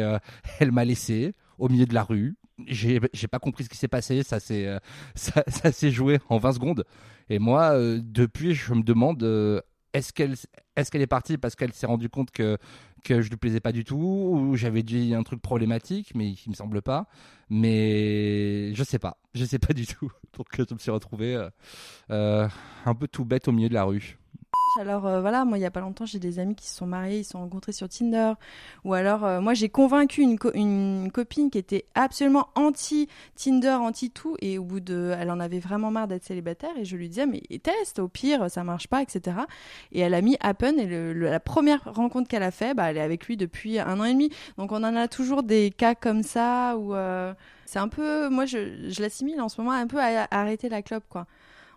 elle 0.60 0.72
m'a 0.72 0.84
laissé 0.84 1.34
au 1.58 1.68
milieu 1.68 1.86
de 1.86 1.94
la 1.94 2.02
rue, 2.02 2.36
j'ai 2.66 3.28
pas 3.30 3.38
compris 3.38 3.64
ce 3.64 3.68
qui 3.68 3.76
s'est 3.76 3.88
passé. 3.88 4.22
Ça 4.22 4.40
s'est 4.40 4.66
euh, 4.66 4.78
ça, 5.14 5.90
joué 5.90 6.18
en 6.28 6.38
20 6.38 6.52
secondes. 6.52 6.84
Et 7.28 7.38
moi, 7.38 7.72
euh, 7.72 8.00
depuis, 8.02 8.54
je 8.54 8.72
me 8.74 8.82
demande 8.82 9.22
euh, 9.22 9.60
est-ce 9.92 10.12
qu'elle 10.12 10.32
est, 10.32 10.90
qu'elle 10.90 11.02
est 11.02 11.06
partie 11.06 11.38
parce 11.38 11.56
qu'elle 11.56 11.72
s'est 11.72 11.86
rendue 11.86 12.08
compte 12.08 12.30
que 12.30 12.58
que 13.04 13.22
je 13.22 13.30
lui 13.30 13.36
plaisais 13.36 13.60
pas 13.60 13.70
du 13.70 13.84
tout 13.84 13.96
ou 13.96 14.56
j'avais 14.56 14.82
dit 14.82 15.14
un 15.14 15.22
truc 15.22 15.40
problématique, 15.40 16.10
mais 16.16 16.32
il 16.32 16.50
me 16.50 16.54
semble 16.54 16.82
pas. 16.82 17.06
Mais 17.48 18.74
je 18.74 18.82
sais 18.82 18.98
pas, 18.98 19.18
je 19.32 19.44
sais 19.44 19.60
pas 19.60 19.72
du 19.72 19.86
tout. 19.86 20.10
Donc 20.36 20.48
je 20.52 20.74
me 20.74 20.78
suis 20.78 20.90
retrouvé 20.90 21.40
un 22.08 22.94
peu 22.98 23.06
tout 23.06 23.24
bête 23.24 23.46
au 23.46 23.52
milieu 23.52 23.68
de 23.68 23.74
la 23.74 23.84
rue. 23.84 24.18
Alors 24.78 25.06
euh, 25.06 25.22
voilà, 25.22 25.46
moi 25.46 25.56
il 25.56 25.62
y 25.62 25.64
a 25.66 25.70
pas 25.70 25.80
longtemps, 25.80 26.04
j'ai 26.04 26.18
des 26.18 26.38
amis 26.38 26.54
qui 26.54 26.66
se 26.68 26.76
sont 26.76 26.86
mariés, 26.86 27.20
ils 27.20 27.24
se 27.24 27.30
sont 27.30 27.40
rencontrés 27.40 27.72
sur 27.72 27.88
Tinder. 27.88 28.34
Ou 28.84 28.92
alors, 28.92 29.24
euh, 29.24 29.40
moi 29.40 29.54
j'ai 29.54 29.70
convaincu 29.70 30.20
une, 30.20 30.36
une, 30.54 31.10
copine 31.12 31.50
qui 31.50 31.56
était 31.56 31.86
absolument 31.94 32.48
anti 32.54 33.08
Tinder, 33.36 33.78
anti 33.80 34.10
tout, 34.10 34.36
et 34.42 34.58
au 34.58 34.64
bout 34.64 34.80
de, 34.80 35.14
elle 35.18 35.30
en 35.30 35.40
avait 35.40 35.60
vraiment 35.60 35.90
marre 35.90 36.08
d'être 36.08 36.24
célibataire, 36.24 36.76
et 36.76 36.84
je 36.84 36.96
lui 36.96 37.08
disais 37.08 37.26
mais 37.26 37.42
teste, 37.62 38.00
au 38.00 38.08
pire 38.08 38.50
ça 38.50 38.64
marche 38.64 38.88
pas, 38.88 39.00
etc. 39.00 39.38
Et 39.92 40.00
elle 40.00 40.14
a 40.14 40.20
mis 40.20 40.36
Happen, 40.40 40.78
et 40.78 41.14
la 41.14 41.40
première 41.40 41.82
rencontre 41.94 42.28
qu'elle 42.28 42.42
a 42.42 42.50
fait, 42.50 42.74
bah, 42.74 42.90
elle 42.90 42.98
est 42.98 43.00
avec 43.02 43.26
lui 43.26 43.38
depuis 43.38 43.78
un 43.78 43.98
an 43.98 44.04
et 44.04 44.12
demi. 44.12 44.30
Donc 44.58 44.72
on 44.72 44.84
en 44.84 44.94
a 44.94 45.08
toujours 45.08 45.42
des 45.42 45.70
cas 45.70 45.94
comme 45.94 46.22
ça 46.22 46.76
où 46.76 46.94
euh, 46.94 47.32
c'est 47.64 47.78
un 47.78 47.88
peu, 47.88 48.28
moi 48.28 48.44
je, 48.44 48.90
je 48.90 49.00
l'assimile 49.00 49.40
en 49.40 49.48
ce 49.48 49.60
moment 49.60 49.74
un 49.74 49.86
peu 49.86 50.00
à 50.00 50.26
arrêter 50.30 50.68
la 50.68 50.82
clope 50.82 51.04
quoi 51.08 51.26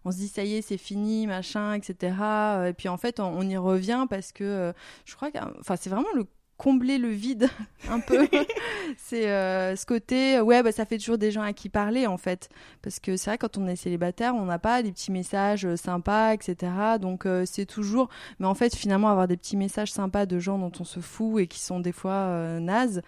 on 0.06 0.12
se 0.12 0.18
dit 0.18 0.28
ça 0.28 0.44
y 0.44 0.56
est, 0.56 0.62
c'est 0.62 0.78
fini, 0.78 1.28
machin, 1.28 1.74
etc. 1.74 2.16
Euh, 2.22 2.68
et 2.68 2.74
puis 2.74 2.90
en 2.90 2.98
fait, 2.98 3.20
on, 3.20 3.42
y 3.42 3.58
revient 3.58 4.06
parce 4.10 4.32
que 4.32 4.44
euh, 4.44 4.74
je 5.06 5.16
crois 5.16 5.32
que, 5.32 5.38
enfin, 5.60 5.76
c'est 5.76 5.90
vraiment 5.90 6.12
le 6.16 6.26
combler 6.58 6.98
le 6.98 7.08
vide 7.08 7.50
un 7.90 8.00
peu. 8.00 8.28
C'est 8.98 9.30
euh, 9.30 9.78
ce 9.78 9.86
côté 9.86 10.42
ouais 10.42 10.62
bah 10.62 10.72
ça 10.72 10.84
fait 10.84 10.98
toujours 10.98 11.18
des 11.18 11.32
gens 11.32 11.42
à 11.42 11.54
qui 11.54 11.70
parler 11.70 12.06
en 12.06 12.18
fait. 12.18 12.50
Parce 12.82 13.00
que 13.00 13.16
c'est 13.16 13.30
vrai 13.30 13.38
quand 13.38 13.58
on 13.58 13.66
est 13.68 13.78
célibataire 13.78 14.36
on 14.36 14.46
n'a 14.46 14.60
pas 14.60 14.84
des 14.84 14.92
petits 14.92 15.12
messages 15.12 15.76
sympas 15.76 16.34
etc 16.34 16.72
donc 17.00 17.26
c'est 17.46 17.68
toujours 17.68 18.10
mais 18.40 18.48
en 18.48 18.56
fait 18.56 18.76
finalement 18.76 19.10
avoir 19.10 19.28
des 19.28 19.38
petits 19.38 19.58
messages 19.58 19.92
sympas 19.92 20.26
de 20.26 20.40
gens 20.40 20.58
dont 20.58 20.72
on 20.80 20.84
se 20.84 21.00
fout 21.00 21.40
et 21.40 21.48
qui 21.48 21.60
sont 21.60 21.80
des 21.80 21.92
fois 21.92 22.60
nazes 22.60 23.04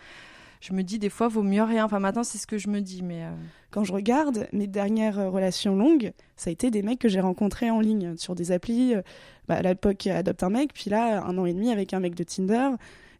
je 0.61 0.73
me 0.73 0.83
dis 0.83 0.99
des 0.99 1.09
fois 1.09 1.27
vaut 1.27 1.43
mieux 1.43 1.63
rien. 1.63 1.83
Enfin 1.83 1.99
maintenant 1.99 2.23
c'est 2.23 2.37
ce 2.37 2.47
que 2.47 2.57
je 2.57 2.69
me 2.69 2.79
dis, 2.79 3.01
mais 3.01 3.23
euh. 3.23 3.31
quand 3.71 3.83
je 3.83 3.91
regarde 3.91 4.47
mes 4.53 4.67
dernières 4.67 5.19
euh, 5.19 5.29
relations 5.29 5.75
longues, 5.75 6.13
ça 6.37 6.49
a 6.49 6.53
été 6.53 6.71
des 6.71 6.83
mecs 6.83 6.99
que 6.99 7.09
j'ai 7.09 7.19
rencontrés 7.19 7.69
en 7.69 7.81
ligne 7.81 8.15
sur 8.15 8.35
des 8.35 8.51
applis. 8.51 8.95
Euh, 8.95 9.01
bah, 9.47 9.55
à 9.55 9.61
l'époque 9.63 10.07
adopte 10.07 10.43
un 10.43 10.49
mec, 10.49 10.73
puis 10.73 10.89
là 10.89 11.23
un 11.25 11.37
an 11.37 11.45
et 11.45 11.53
demi 11.53 11.71
avec 11.71 11.93
un 11.93 11.99
mec 11.99 12.15
de 12.15 12.23
Tinder. 12.23 12.69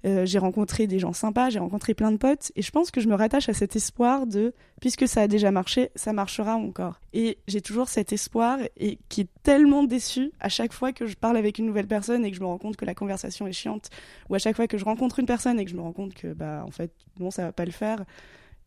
Euh, 0.05 0.25
j'ai 0.25 0.39
rencontré 0.39 0.87
des 0.87 0.99
gens 0.99 1.13
sympas, 1.13 1.49
j'ai 1.49 1.59
rencontré 1.59 1.93
plein 1.93 2.11
de 2.11 2.17
potes, 2.17 2.51
et 2.55 2.61
je 2.61 2.71
pense 2.71 2.89
que 2.91 3.01
je 3.01 3.07
me 3.07 3.15
rattache 3.15 3.49
à 3.49 3.53
cet 3.53 3.75
espoir 3.75 4.25
de, 4.25 4.53
puisque 4.79 5.07
ça 5.07 5.21
a 5.21 5.27
déjà 5.27 5.51
marché, 5.51 5.91
ça 5.95 6.11
marchera 6.11 6.55
encore. 6.55 6.99
Et 7.13 7.37
j'ai 7.47 7.61
toujours 7.61 7.87
cet 7.87 8.11
espoir, 8.11 8.59
et 8.77 8.97
qui 9.09 9.21
est 9.21 9.29
tellement 9.43 9.83
déçu 9.83 10.31
à 10.39 10.49
chaque 10.49 10.73
fois 10.73 10.91
que 10.91 11.05
je 11.05 11.15
parle 11.15 11.37
avec 11.37 11.59
une 11.59 11.65
nouvelle 11.65 11.87
personne 11.87 12.25
et 12.25 12.31
que 12.31 12.37
je 12.37 12.41
me 12.41 12.47
rends 12.47 12.57
compte 12.57 12.77
que 12.77 12.85
la 12.85 12.95
conversation 12.95 13.45
est 13.45 13.53
chiante, 13.53 13.89
ou 14.29 14.35
à 14.35 14.39
chaque 14.39 14.55
fois 14.55 14.67
que 14.67 14.77
je 14.77 14.85
rencontre 14.85 15.19
une 15.19 15.27
personne 15.27 15.59
et 15.59 15.65
que 15.65 15.71
je 15.71 15.75
me 15.75 15.81
rends 15.81 15.93
compte 15.93 16.13
que, 16.13 16.33
bah, 16.33 16.63
en 16.65 16.71
fait, 16.71 16.91
non, 17.19 17.29
ça 17.29 17.43
va 17.43 17.51
pas 17.51 17.65
le 17.65 17.71
faire. 17.71 18.03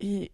Et 0.00 0.30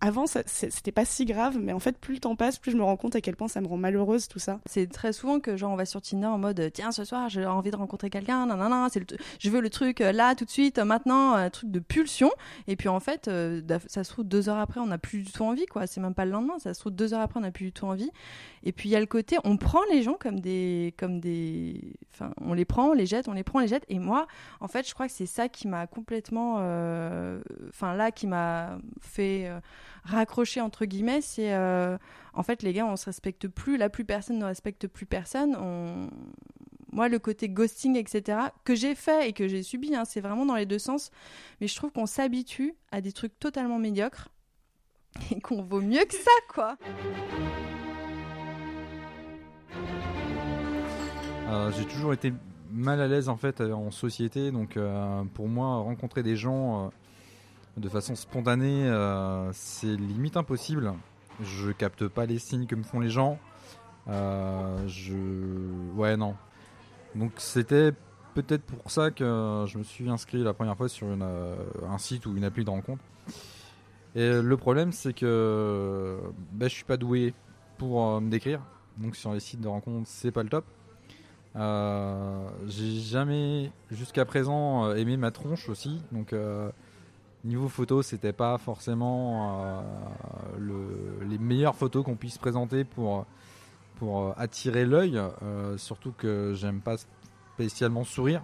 avant, 0.00 0.24
c'était 0.26 0.92
pas 0.92 1.04
si 1.04 1.24
grave, 1.24 1.58
mais 1.58 1.72
en 1.72 1.78
fait, 1.78 1.98
plus 1.98 2.14
le 2.14 2.20
temps 2.20 2.36
passe, 2.36 2.58
plus 2.58 2.72
je 2.72 2.76
me 2.76 2.82
rends 2.82 2.96
compte 2.96 3.16
à 3.16 3.20
quel 3.20 3.36
point 3.36 3.48
ça 3.48 3.60
me 3.60 3.66
rend 3.66 3.76
malheureuse 3.76 4.28
tout 4.28 4.38
ça. 4.38 4.60
C'est 4.66 4.90
très 4.90 5.12
souvent 5.12 5.40
que 5.40 5.56
genre 5.56 5.72
on 5.72 5.76
va 5.76 5.86
sur 5.86 6.02
Tinder 6.02 6.26
en 6.26 6.38
mode 6.38 6.70
tiens 6.72 6.92
ce 6.92 7.04
soir 7.04 7.28
j'ai 7.28 7.46
envie 7.46 7.70
de 7.70 7.76
rencontrer 7.76 8.10
quelqu'un, 8.10 8.46
non, 8.46 8.88
c'est 8.90 9.04
je 9.38 9.50
veux 9.50 9.60
le 9.60 9.70
truc 9.70 10.00
euh, 10.00 10.12
là 10.12 10.34
tout 10.34 10.44
de 10.44 10.50
suite, 10.50 10.78
maintenant, 10.78 11.32
un 11.32 11.50
truc 11.50 11.70
de 11.70 11.78
pulsion. 11.78 12.30
Et 12.66 12.76
puis 12.76 12.88
en 12.88 13.00
fait, 13.00 13.28
euh, 13.28 13.62
ça 13.86 14.04
se 14.04 14.10
trouve 14.10 14.24
deux 14.24 14.48
heures 14.48 14.58
après 14.58 14.80
on 14.80 14.86
n'a 14.86 14.98
plus 14.98 15.22
du 15.22 15.32
tout 15.32 15.44
envie 15.44 15.66
quoi. 15.66 15.86
C'est 15.86 16.00
même 16.00 16.14
pas 16.14 16.24
le 16.24 16.32
lendemain, 16.32 16.58
ça 16.58 16.74
se 16.74 16.80
trouve 16.80 16.92
deux 16.92 17.14
heures 17.14 17.20
après 17.20 17.38
on 17.38 17.42
n'a 17.42 17.50
plus 17.50 17.66
du 17.66 17.72
tout 17.72 17.86
envie. 17.86 18.10
Et 18.62 18.72
puis 18.72 18.88
il 18.88 18.92
y 18.92 18.96
a 18.96 19.00
le 19.00 19.06
côté 19.06 19.36
on 19.44 19.56
prend 19.56 19.80
les 19.90 20.02
gens 20.02 20.16
comme 20.18 20.40
des 20.40 20.94
comme 20.98 21.20
des, 21.20 21.80
enfin 22.12 22.32
on 22.40 22.54
les 22.54 22.64
prend, 22.64 22.90
on 22.90 22.92
les 22.92 23.06
jette, 23.06 23.28
on 23.28 23.32
les 23.32 23.44
prend, 23.44 23.58
on 23.58 23.62
les 23.62 23.68
jette. 23.68 23.84
Et 23.88 23.98
moi 23.98 24.26
en 24.60 24.68
fait 24.68 24.88
je 24.88 24.94
crois 24.94 25.06
que 25.06 25.12
c'est 25.12 25.26
ça 25.26 25.48
qui 25.48 25.68
m'a 25.68 25.86
complètement, 25.86 26.56
euh, 26.58 27.40
enfin 27.68 27.94
là 27.94 28.10
qui 28.10 28.26
m'a 28.26 28.78
fait 29.00 29.50
raccrocher 30.04 30.60
entre 30.60 30.84
guillemets, 30.84 31.20
c'est 31.20 31.54
euh, 31.54 31.96
en 32.32 32.42
fait 32.42 32.62
les 32.62 32.72
gars 32.72 32.86
on 32.86 32.96
se 32.96 33.06
respecte 33.06 33.48
plus, 33.48 33.76
là 33.76 33.88
plus 33.88 34.04
personne 34.04 34.38
ne 34.38 34.44
respecte 34.44 34.86
plus 34.86 35.06
personne. 35.06 35.56
On... 35.56 36.10
Moi 36.92 37.08
le 37.08 37.18
côté 37.18 37.48
ghosting 37.48 37.96
etc 37.96 38.38
que 38.64 38.74
j'ai 38.74 38.94
fait 38.94 39.28
et 39.28 39.32
que 39.32 39.48
j'ai 39.48 39.62
subi, 39.62 39.94
hein, 39.94 40.04
c'est 40.04 40.20
vraiment 40.20 40.46
dans 40.46 40.54
les 40.54 40.66
deux 40.66 40.78
sens. 40.78 41.10
Mais 41.60 41.66
je 41.66 41.74
trouve 41.74 41.90
qu'on 41.90 42.06
s'habitue 42.06 42.74
à 42.92 43.00
des 43.00 43.12
trucs 43.12 43.38
totalement 43.38 43.78
médiocres 43.78 44.28
et 45.30 45.40
qu'on 45.40 45.62
vaut 45.62 45.80
mieux 45.80 46.04
que 46.04 46.14
ça 46.14 46.30
quoi. 46.48 46.76
Euh, 51.48 51.70
j'ai 51.72 51.84
toujours 51.84 52.12
été 52.12 52.32
mal 52.70 53.00
à 53.00 53.08
l'aise 53.08 53.28
en 53.28 53.36
fait 53.36 53.60
en 53.60 53.90
société, 53.90 54.50
donc 54.50 54.76
euh, 54.76 55.24
pour 55.34 55.48
moi 55.48 55.76
rencontrer 55.78 56.22
des 56.22 56.36
gens 56.36 56.90
de 57.76 57.88
façon 57.88 58.14
spontanée, 58.14 58.86
euh, 58.86 59.50
c'est 59.52 59.86
limite 59.96 60.36
impossible. 60.36 60.92
Je 61.40 61.72
capte 61.72 62.06
pas 62.06 62.26
les 62.26 62.38
signes 62.38 62.66
que 62.66 62.76
me 62.76 62.84
font 62.84 63.00
les 63.00 63.10
gens. 63.10 63.38
Euh, 64.08 64.86
je, 64.86 65.14
ouais, 65.96 66.16
non. 66.16 66.36
Donc 67.14 67.32
c'était 67.38 67.92
peut-être 68.34 68.62
pour 68.62 68.90
ça 68.90 69.10
que 69.10 69.64
je 69.66 69.78
me 69.78 69.82
suis 69.82 70.08
inscrit 70.08 70.42
la 70.42 70.54
première 70.54 70.76
fois 70.76 70.88
sur 70.88 71.06
euh, 71.08 71.56
un 71.88 71.98
site 71.98 72.26
ou 72.26 72.36
une 72.36 72.44
appli 72.44 72.64
de 72.64 72.70
rencontre. 72.70 73.02
Et 74.14 74.40
le 74.40 74.56
problème, 74.56 74.92
c'est 74.92 75.12
que 75.12 76.20
ben, 76.52 76.68
je 76.68 76.74
suis 76.74 76.84
pas 76.84 76.96
doué 76.96 77.34
pour 77.78 78.20
me 78.20 78.30
décrire. 78.30 78.60
Donc 78.98 79.16
sur 79.16 79.32
les 79.32 79.40
sites 79.40 79.60
de 79.60 79.66
rencontre, 79.66 80.08
c'est 80.08 80.30
pas 80.30 80.44
le 80.44 80.48
top. 80.48 80.64
j'ai 82.68 83.00
jamais 83.00 83.72
jusqu'à 83.90 84.24
présent 84.24 84.92
aimé 84.94 85.16
ma 85.16 85.32
tronche 85.32 85.68
aussi. 85.68 86.00
Donc 86.12 86.32
Niveau 87.44 87.68
photo, 87.68 88.00
c'était 88.00 88.32
pas 88.32 88.56
forcément 88.56 89.60
euh, 89.60 89.82
le, 90.58 91.26
les 91.28 91.36
meilleures 91.36 91.74
photos 91.74 92.02
qu'on 92.02 92.16
puisse 92.16 92.38
présenter 92.38 92.84
pour, 92.84 93.26
pour 93.96 94.22
euh, 94.22 94.32
attirer 94.38 94.86
l'œil, 94.86 95.20
euh, 95.42 95.76
surtout 95.76 96.14
que 96.16 96.54
j'aime 96.54 96.80
pas 96.80 96.96
spécialement 97.54 98.04
sourire. 98.04 98.42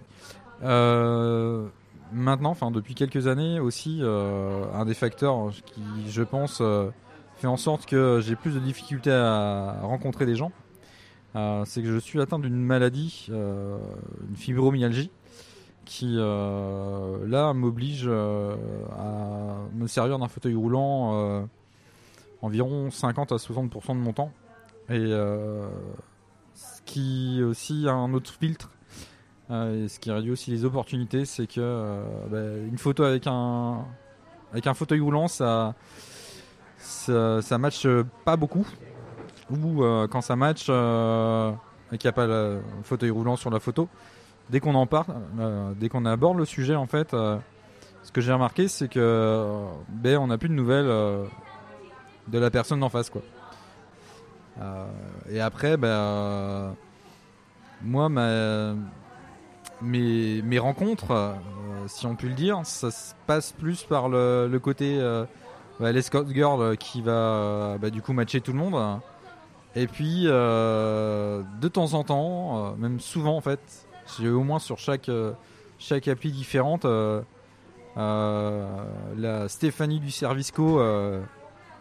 maintenant, 0.61 2.51
enfin 2.51 2.69
depuis 2.69 2.93
quelques 2.93 3.25
années 3.25 3.59
aussi, 3.59 4.03
un 4.03 4.85
des 4.85 4.93
facteurs 4.93 5.49
qui, 5.65 5.81
je 6.07 6.21
pense, 6.21 6.61
fait 7.37 7.47
en 7.47 7.57
sorte 7.57 7.87
que 7.87 8.19
j'ai 8.21 8.35
plus 8.35 8.53
de 8.53 8.59
difficultés 8.59 9.11
à 9.11 9.79
rencontrer 9.81 10.27
des 10.27 10.35
gens, 10.35 10.51
c'est 11.65 11.81
que 11.81 11.91
je 11.91 11.97
suis 11.97 12.21
atteint 12.21 12.37
d'une 12.37 12.61
maladie, 12.61 13.29
une 13.29 14.35
fibromyalgie 14.35 15.09
qui 15.85 16.15
euh, 16.17 17.27
là 17.27 17.53
m'oblige 17.53 18.05
euh, 18.05 18.55
à 18.97 19.57
me 19.73 19.87
servir 19.87 20.19
d'un 20.19 20.27
fauteuil 20.27 20.55
roulant 20.55 21.15
euh, 21.15 21.41
environ 22.41 22.91
50 22.91 23.31
à 23.31 23.35
60% 23.35 23.89
de 23.89 23.93
mon 23.93 24.13
temps. 24.13 24.31
Et 24.89 25.11
ce 26.53 26.81
qui 26.83 27.41
aussi 27.43 27.87
a 27.87 27.93
un 27.93 28.13
autre 28.13 28.33
filtre, 28.33 28.69
et 29.49 29.87
ce 29.87 29.99
qui 29.99 30.11
réduit 30.11 30.31
aussi 30.31 30.51
les 30.51 30.65
opportunités, 30.65 31.23
c'est 31.23 31.47
que 31.47 32.03
bah, 32.29 32.57
une 32.67 32.77
photo 32.77 33.03
avec 33.03 33.25
un, 33.25 33.85
avec 34.51 34.67
un 34.67 34.73
fauteuil 34.73 34.99
roulant, 34.99 35.29
ça, 35.29 35.75
ça, 36.77 37.41
ça 37.41 37.57
match 37.57 37.87
pas 38.25 38.35
beaucoup. 38.35 38.67
Ou 39.49 39.81
quand 40.09 40.21
ça 40.21 40.35
match 40.35 40.63
et 40.63 41.97
qu'il 41.97 42.07
n'y 42.07 42.09
a 42.09 42.13
pas 42.13 42.27
le 42.27 42.61
fauteuil 42.83 43.11
roulant 43.11 43.37
sur 43.37 43.49
la 43.49 43.61
photo, 43.61 43.87
dès 44.51 44.59
qu'on 44.59 44.75
en 44.75 44.85
parle, 44.85 45.15
euh, 45.39 45.71
dès 45.75 45.89
qu'on 45.89 46.05
aborde 46.05 46.37
le 46.37 46.45
sujet, 46.45 46.75
en 46.75 46.85
fait, 46.85 47.13
euh, 47.13 47.37
ce 48.03 48.11
que 48.11 48.21
j'ai 48.21 48.33
remarqué, 48.33 48.67
c'est 48.67 48.89
que 48.89 48.99
euh, 48.99 49.65
ben, 49.87 50.17
on 50.17 50.27
n'a 50.27 50.37
plus 50.37 50.49
de 50.49 50.53
nouvelles 50.53 50.85
de 52.27 52.37
la 52.37 52.51
personne 52.51 52.81
d'en 52.81 52.89
face, 52.89 53.09
quoi. 53.09 53.21
et 55.29 55.39
après, 55.39 55.77
ben, 55.77 56.75
moi, 57.81 58.09
mes 59.81 60.59
rencontres, 60.59 61.35
si 61.87 62.05
on 62.05 62.15
peut 62.15 62.27
le 62.27 62.35
dire, 62.35 62.59
ça 62.63 62.91
se 62.91 63.13
passe 63.25 63.53
plus 63.53 63.83
par 63.83 64.09
le, 64.09 64.59
côté 64.61 64.99
bah, 65.79 65.91
l'escort 65.91 66.29
girl 66.29 66.77
qui 66.77 67.01
va 67.01 67.77
bah, 67.81 67.89
du 67.89 68.01
coup 68.01 68.13
matcher 68.13 68.41
tout 68.41 68.51
le 68.51 68.59
monde. 68.59 68.99
Et 69.75 69.87
puis, 69.87 70.25
de 70.25 71.67
temps 71.69 71.93
en 71.93 72.03
temps, 72.03 72.75
même 72.75 72.99
souvent 72.99 73.37
en 73.37 73.41
fait, 73.41 73.87
j'ai 74.19 74.29
au 74.29 74.43
moins 74.43 74.59
sur 74.59 74.77
chaque, 74.77 75.09
euh, 75.09 75.33
chaque 75.79 76.07
appli 76.07 76.31
différente 76.31 76.85
euh, 76.85 77.21
euh, 77.97 78.85
la 79.17 79.47
Stéphanie 79.47 79.99
du 79.99 80.11
service 80.11 80.51
co 80.51 80.81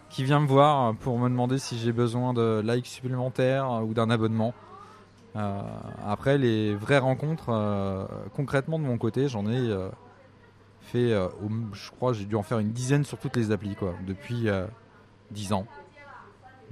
qui 0.09 0.25
vient 0.25 0.41
me 0.41 0.47
voir 0.47 0.95
pour 0.97 1.19
me 1.19 1.29
demander 1.29 1.59
si 1.59 1.79
j'ai 1.79 1.93
besoin 1.93 2.35
de 2.35 2.61
likes 2.65 2.87
supplémentaires 2.87 3.83
ou 3.85 3.95
d'un 3.95 4.11
abonnement. 4.11 4.55
après, 6.05 6.37
les 6.37 6.75
vraies 6.75 6.99
rencontres, 6.99 8.09
concrètement 8.35 8.81
de 8.81 8.85
mon 8.85 8.99
côté, 8.99 9.29
j'en 9.29 9.47
ai 9.47 9.73
fait, 10.81 11.11
je 11.73 11.91
crois, 11.93 12.13
j'ai 12.13 12.25
dû 12.25 12.35
en 12.35 12.43
faire 12.43 12.59
une 12.59 12.73
dizaine 12.73 13.05
sur 13.05 13.19
toutes 13.19 13.37
les 13.37 13.53
applis, 13.53 13.77
quoi, 13.77 13.95
depuis 14.05 14.49
10 15.31 15.53
ans. 15.53 15.67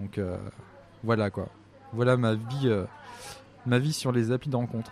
Donc 0.00 0.18
voilà, 1.04 1.30
quoi. 1.30 1.46
Voilà 1.92 2.16
ma 2.16 2.34
vie, 2.34 2.74
ma 3.66 3.78
vie 3.78 3.92
sur 3.92 4.10
les 4.10 4.32
applis 4.32 4.50
de 4.50 4.56
rencontre. 4.56 4.90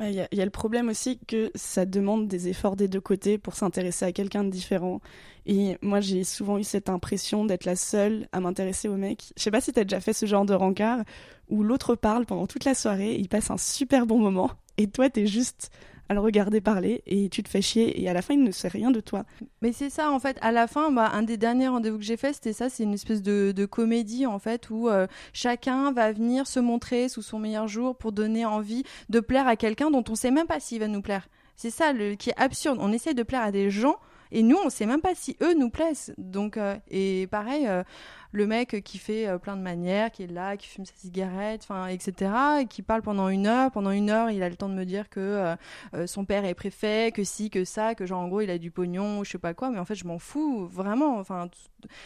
Il 0.00 0.14
y, 0.32 0.40
a 0.40 0.44
le 0.44 0.50
problème 0.50 0.88
aussi 0.88 1.18
que 1.26 1.50
ça 1.54 1.84
demande 1.84 2.28
des 2.28 2.48
efforts 2.48 2.76
des 2.76 2.86
deux 2.86 3.00
côtés 3.00 3.36
pour 3.36 3.56
s'intéresser 3.56 4.04
à 4.04 4.12
quelqu'un 4.12 4.44
de 4.44 4.50
différent. 4.50 5.00
Et 5.44 5.76
moi, 5.82 6.00
j'ai 6.00 6.22
souvent 6.24 6.58
eu 6.58 6.64
cette 6.64 6.88
impression 6.88 7.44
d'être 7.44 7.64
la 7.64 7.74
seule 7.74 8.28
à 8.32 8.40
m'intéresser 8.40 8.88
au 8.88 8.96
mec. 8.96 9.32
Je 9.36 9.42
sais 9.42 9.50
pas 9.50 9.60
si 9.60 9.72
tu 9.72 9.80
as 9.80 9.84
déjà 9.84 10.00
fait 10.00 10.12
ce 10.12 10.26
genre 10.26 10.44
de 10.44 10.54
rencard 10.54 11.00
où 11.48 11.62
l'autre 11.62 11.96
parle 11.96 12.26
pendant 12.26 12.46
toute 12.46 12.64
la 12.64 12.74
soirée, 12.74 13.16
il 13.16 13.28
passe 13.28 13.50
un 13.50 13.56
super 13.56 14.06
bon 14.06 14.18
moment, 14.18 14.50
et 14.76 14.86
toi, 14.86 15.10
tu 15.10 15.20
es 15.20 15.26
juste 15.26 15.70
à 16.08 16.14
le 16.14 16.20
regarder 16.20 16.60
parler 16.60 17.02
et 17.06 17.28
tu 17.28 17.42
te 17.42 17.48
fais 17.48 17.60
chier 17.62 18.00
et 18.00 18.08
à 18.08 18.12
la 18.12 18.22
fin 18.22 18.34
il 18.34 18.42
ne 18.42 18.50
sait 18.50 18.68
rien 18.68 18.90
de 18.90 19.00
toi. 19.00 19.24
Mais 19.62 19.72
c'est 19.72 19.90
ça 19.90 20.10
en 20.10 20.18
fait, 20.18 20.38
à 20.40 20.52
la 20.52 20.66
fin, 20.66 20.90
bah, 20.90 21.10
un 21.12 21.22
des 21.22 21.36
derniers 21.36 21.68
rendez-vous 21.68 21.98
que 21.98 22.04
j'ai 22.04 22.16
fait 22.16 22.32
c'était 22.32 22.52
ça, 22.52 22.68
c'est 22.68 22.82
une 22.84 22.94
espèce 22.94 23.22
de, 23.22 23.52
de, 23.54 23.66
comédie 23.66 24.26
en 24.26 24.38
fait 24.38 24.70
où 24.70 24.88
euh, 24.88 25.06
chacun 25.32 25.92
va 25.92 26.12
venir 26.12 26.46
se 26.46 26.60
montrer 26.60 27.08
sous 27.08 27.22
son 27.22 27.38
meilleur 27.38 27.68
jour 27.68 27.96
pour 27.96 28.12
donner 28.12 28.46
envie 28.46 28.84
de 29.08 29.20
plaire 29.20 29.46
à 29.46 29.56
quelqu'un 29.56 29.90
dont 29.90 30.04
on 30.08 30.14
sait 30.14 30.30
même 30.30 30.46
pas 30.46 30.60
s'il 30.60 30.80
va 30.80 30.88
nous 30.88 31.02
plaire. 31.02 31.28
C'est 31.56 31.70
ça 31.70 31.92
le, 31.92 32.14
qui 32.14 32.30
est 32.30 32.38
absurde, 32.38 32.78
on 32.80 32.92
essaie 32.92 33.14
de 33.14 33.22
plaire 33.22 33.42
à 33.42 33.52
des 33.52 33.70
gens 33.70 33.96
et 34.30 34.42
nous 34.42 34.56
on 34.64 34.70
sait 34.70 34.86
même 34.86 35.00
pas 35.00 35.14
si 35.14 35.36
eux 35.42 35.54
nous 35.54 35.70
plaisent. 35.70 36.14
Donc 36.18 36.56
euh, 36.56 36.76
et 36.90 37.26
pareil 37.30 37.66
euh, 37.66 37.82
le 38.32 38.46
mec 38.46 38.82
qui 38.84 38.98
fait 38.98 39.26
euh, 39.26 39.38
plein 39.38 39.56
de 39.56 39.62
manières, 39.62 40.10
qui 40.10 40.22
est 40.22 40.26
là, 40.26 40.56
qui 40.56 40.66
fume 40.66 40.84
sa 40.84 40.94
cigarette, 40.94 41.62
enfin, 41.62 41.86
etc., 41.86 42.30
et 42.60 42.66
qui 42.66 42.82
parle 42.82 43.02
pendant 43.02 43.28
une 43.28 43.46
heure. 43.46 43.70
Pendant 43.70 43.90
une 43.90 44.10
heure, 44.10 44.30
il 44.30 44.42
a 44.42 44.48
le 44.48 44.56
temps 44.56 44.68
de 44.68 44.74
me 44.74 44.84
dire 44.84 45.08
que 45.08 45.20
euh, 45.20 45.56
euh, 45.94 46.06
son 46.06 46.24
père 46.24 46.44
est 46.44 46.54
préfet, 46.54 47.10
que 47.12 47.24
si, 47.24 47.48
que 47.50 47.64
ça, 47.64 47.94
que 47.94 48.06
genre 48.06 48.20
en 48.20 48.28
gros 48.28 48.40
il 48.40 48.50
a 48.50 48.58
du 48.58 48.70
pognon, 48.70 49.24
je 49.24 49.30
sais 49.30 49.38
pas 49.38 49.54
quoi. 49.54 49.70
Mais 49.70 49.78
en 49.78 49.84
fait, 49.84 49.94
je 49.94 50.04
m'en 50.04 50.18
fous 50.18 50.66
vraiment. 50.66 51.18
Enfin, 51.18 51.48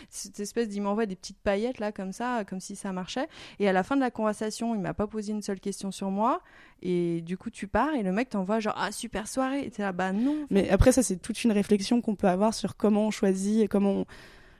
cette 0.08 0.38
espèce 0.38 0.68
d'il 0.68 0.82
m'envoie 0.82 1.06
des 1.06 1.16
petites 1.16 1.40
paillettes 1.40 1.78
là 1.78 1.92
comme 1.92 2.12
ça, 2.12 2.44
comme 2.44 2.60
si 2.60 2.76
ça 2.76 2.92
marchait. 2.92 3.28
Et 3.58 3.68
à 3.68 3.72
la 3.72 3.82
fin 3.82 3.96
de 3.96 4.00
la 4.00 4.10
conversation, 4.10 4.74
il 4.74 4.80
m'a 4.80 4.94
pas 4.94 5.06
posé 5.06 5.32
une 5.32 5.42
seule 5.42 5.60
question 5.60 5.90
sur 5.90 6.10
moi. 6.10 6.42
Et 6.82 7.20
du 7.20 7.36
coup, 7.36 7.50
tu 7.50 7.68
pars 7.68 7.94
et 7.94 8.02
le 8.02 8.12
mec 8.12 8.30
t'envoie 8.30 8.60
genre 8.60 8.74
ah 8.76 8.92
super 8.92 9.26
soirée. 9.26 9.64
Et 9.66 9.70
t'es 9.70 9.82
là 9.82 9.92
bah 9.92 10.12
non. 10.12 10.46
Mais 10.50 10.68
après 10.70 10.92
ça, 10.92 11.02
c'est 11.02 11.16
toute 11.16 11.42
une 11.42 11.52
réflexion 11.52 12.00
qu'on 12.00 12.14
peut 12.14 12.28
avoir 12.28 12.54
sur 12.54 12.76
comment 12.76 13.06
on 13.06 13.10
choisit 13.10 13.62
et 13.62 13.68
comment 13.68 13.92
on 13.92 14.06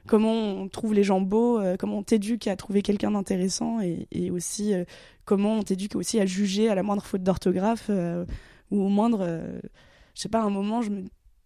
comment 0.07 0.33
on 0.33 0.69
trouve 0.69 0.95
les 0.95 1.05
gens 1.05 1.21
beaux, 1.21 1.59
euh, 1.59 1.77
comment 1.79 1.99
on 1.99 2.03
t'éduque 2.03 2.47
à 2.49 2.57
trouver 2.57 2.83
quelqu'un 2.83 3.13
d'intéressant 3.13 3.79
et, 3.81 4.31
aussi 4.31 4.75
euh, 4.75 4.85
comment 5.25 5.59
on 5.59 5.63
t'éduque 5.63 5.97
aussi 5.97 6.19
à 6.21 6.27
juger 6.27 6.69
à 6.69 6.75
la 6.75 6.83
moindre 6.83 7.05
faute 7.05 7.23
d'orthographe 7.23 7.87
euh, 7.91 8.25
ou 8.71 8.83
au 8.83 8.89
moindre, 8.89 9.41
je 10.15 10.21
sais 10.21 10.29
pas, 10.29 10.41
un 10.43 10.51
moment 10.51 10.83
je 10.83 10.91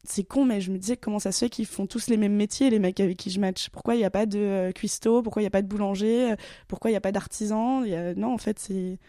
c'est 0.08 0.22
con, 0.22 0.44
mais 0.44 0.60
je 0.60 0.70
me 0.70 0.78
disais 0.78 0.96
comment 0.96 1.18
ça 1.18 1.32
se 1.32 1.40
fait 1.40 1.50
qu'ils 1.50 1.66
font 1.66 1.86
tous 1.86 2.06
les 2.06 2.16
mêmes 2.16 2.36
métiers, 2.36 2.70
les 2.70 2.78
mecs 2.78 3.00
avec 3.00 3.16
qui 3.16 3.28
je 3.28 3.40
match. 3.40 3.70
Pourquoi 3.70 3.96
il 3.96 3.98
n'y 3.98 4.04
a 4.04 4.10
pas 4.10 4.24
de 4.24 4.70
cuistot? 4.72 5.20
Pourquoi 5.20 5.42
il 5.42 5.44
n'y 5.44 5.48
a 5.48 5.50
pas 5.50 5.62
de 5.62 5.66
boulanger? 5.66 6.36
Pourquoi 6.68 6.90
il 6.90 6.92
n'y 6.92 6.96
a 6.96 7.00
pas 7.00 7.10
d'artisan 7.10 7.82
Non, 8.14 8.32
en 8.32 8.38
fait, 8.38 8.60
c'est. 8.60 9.00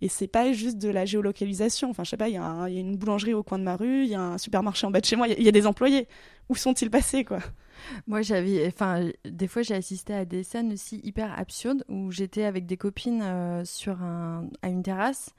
Et 0.00 0.08
c'est 0.08 0.28
pas 0.28 0.52
juste 0.52 0.78
de 0.78 0.88
la 0.88 1.04
géolocalisation. 1.04 1.90
Enfin, 1.90 2.04
je 2.04 2.10
sais 2.10 2.16
pas, 2.16 2.28
il 2.28 2.34
y, 2.34 2.38
a 2.38 2.68
une 2.68 2.96
boulangerie 2.96 3.34
au 3.34 3.42
coin 3.42 3.58
de 3.58 3.64
ma 3.64 3.76
rue, 3.76 4.04
il 4.04 4.08
y 4.08 4.14
a 4.14 4.20
un 4.20 4.38
supermarché 4.38 4.86
en 4.86 4.90
bas 4.90 5.00
de 5.00 5.06
chez 5.06 5.16
moi, 5.16 5.28
il 5.28 5.42
y, 5.42 5.48
a 5.48 5.52
des 5.52 5.66
employés. 5.66 6.08
Où 6.48 6.54
sont-ils 6.54 6.90
passés, 6.90 7.24
quoi? 7.24 7.40
Moi, 8.06 8.22
j'avais, 8.22 8.66
enfin, 8.66 9.08
des 9.24 9.48
fois, 9.48 9.62
j'ai 9.62 9.74
assisté 9.74 10.14
à 10.14 10.24
des 10.24 10.42
scènes 10.42 10.72
aussi 10.72 11.00
hyper 11.04 11.38
absurdes 11.38 11.84
où 11.88 12.10
j'étais 12.10 12.44
avec 12.44 12.66
des 12.66 12.76
copines 12.76 13.22
euh, 13.22 13.64
sur 13.64 14.02
un, 14.02 14.48
à 14.62 14.68
une 14.68 14.82
terrasse 14.82 15.34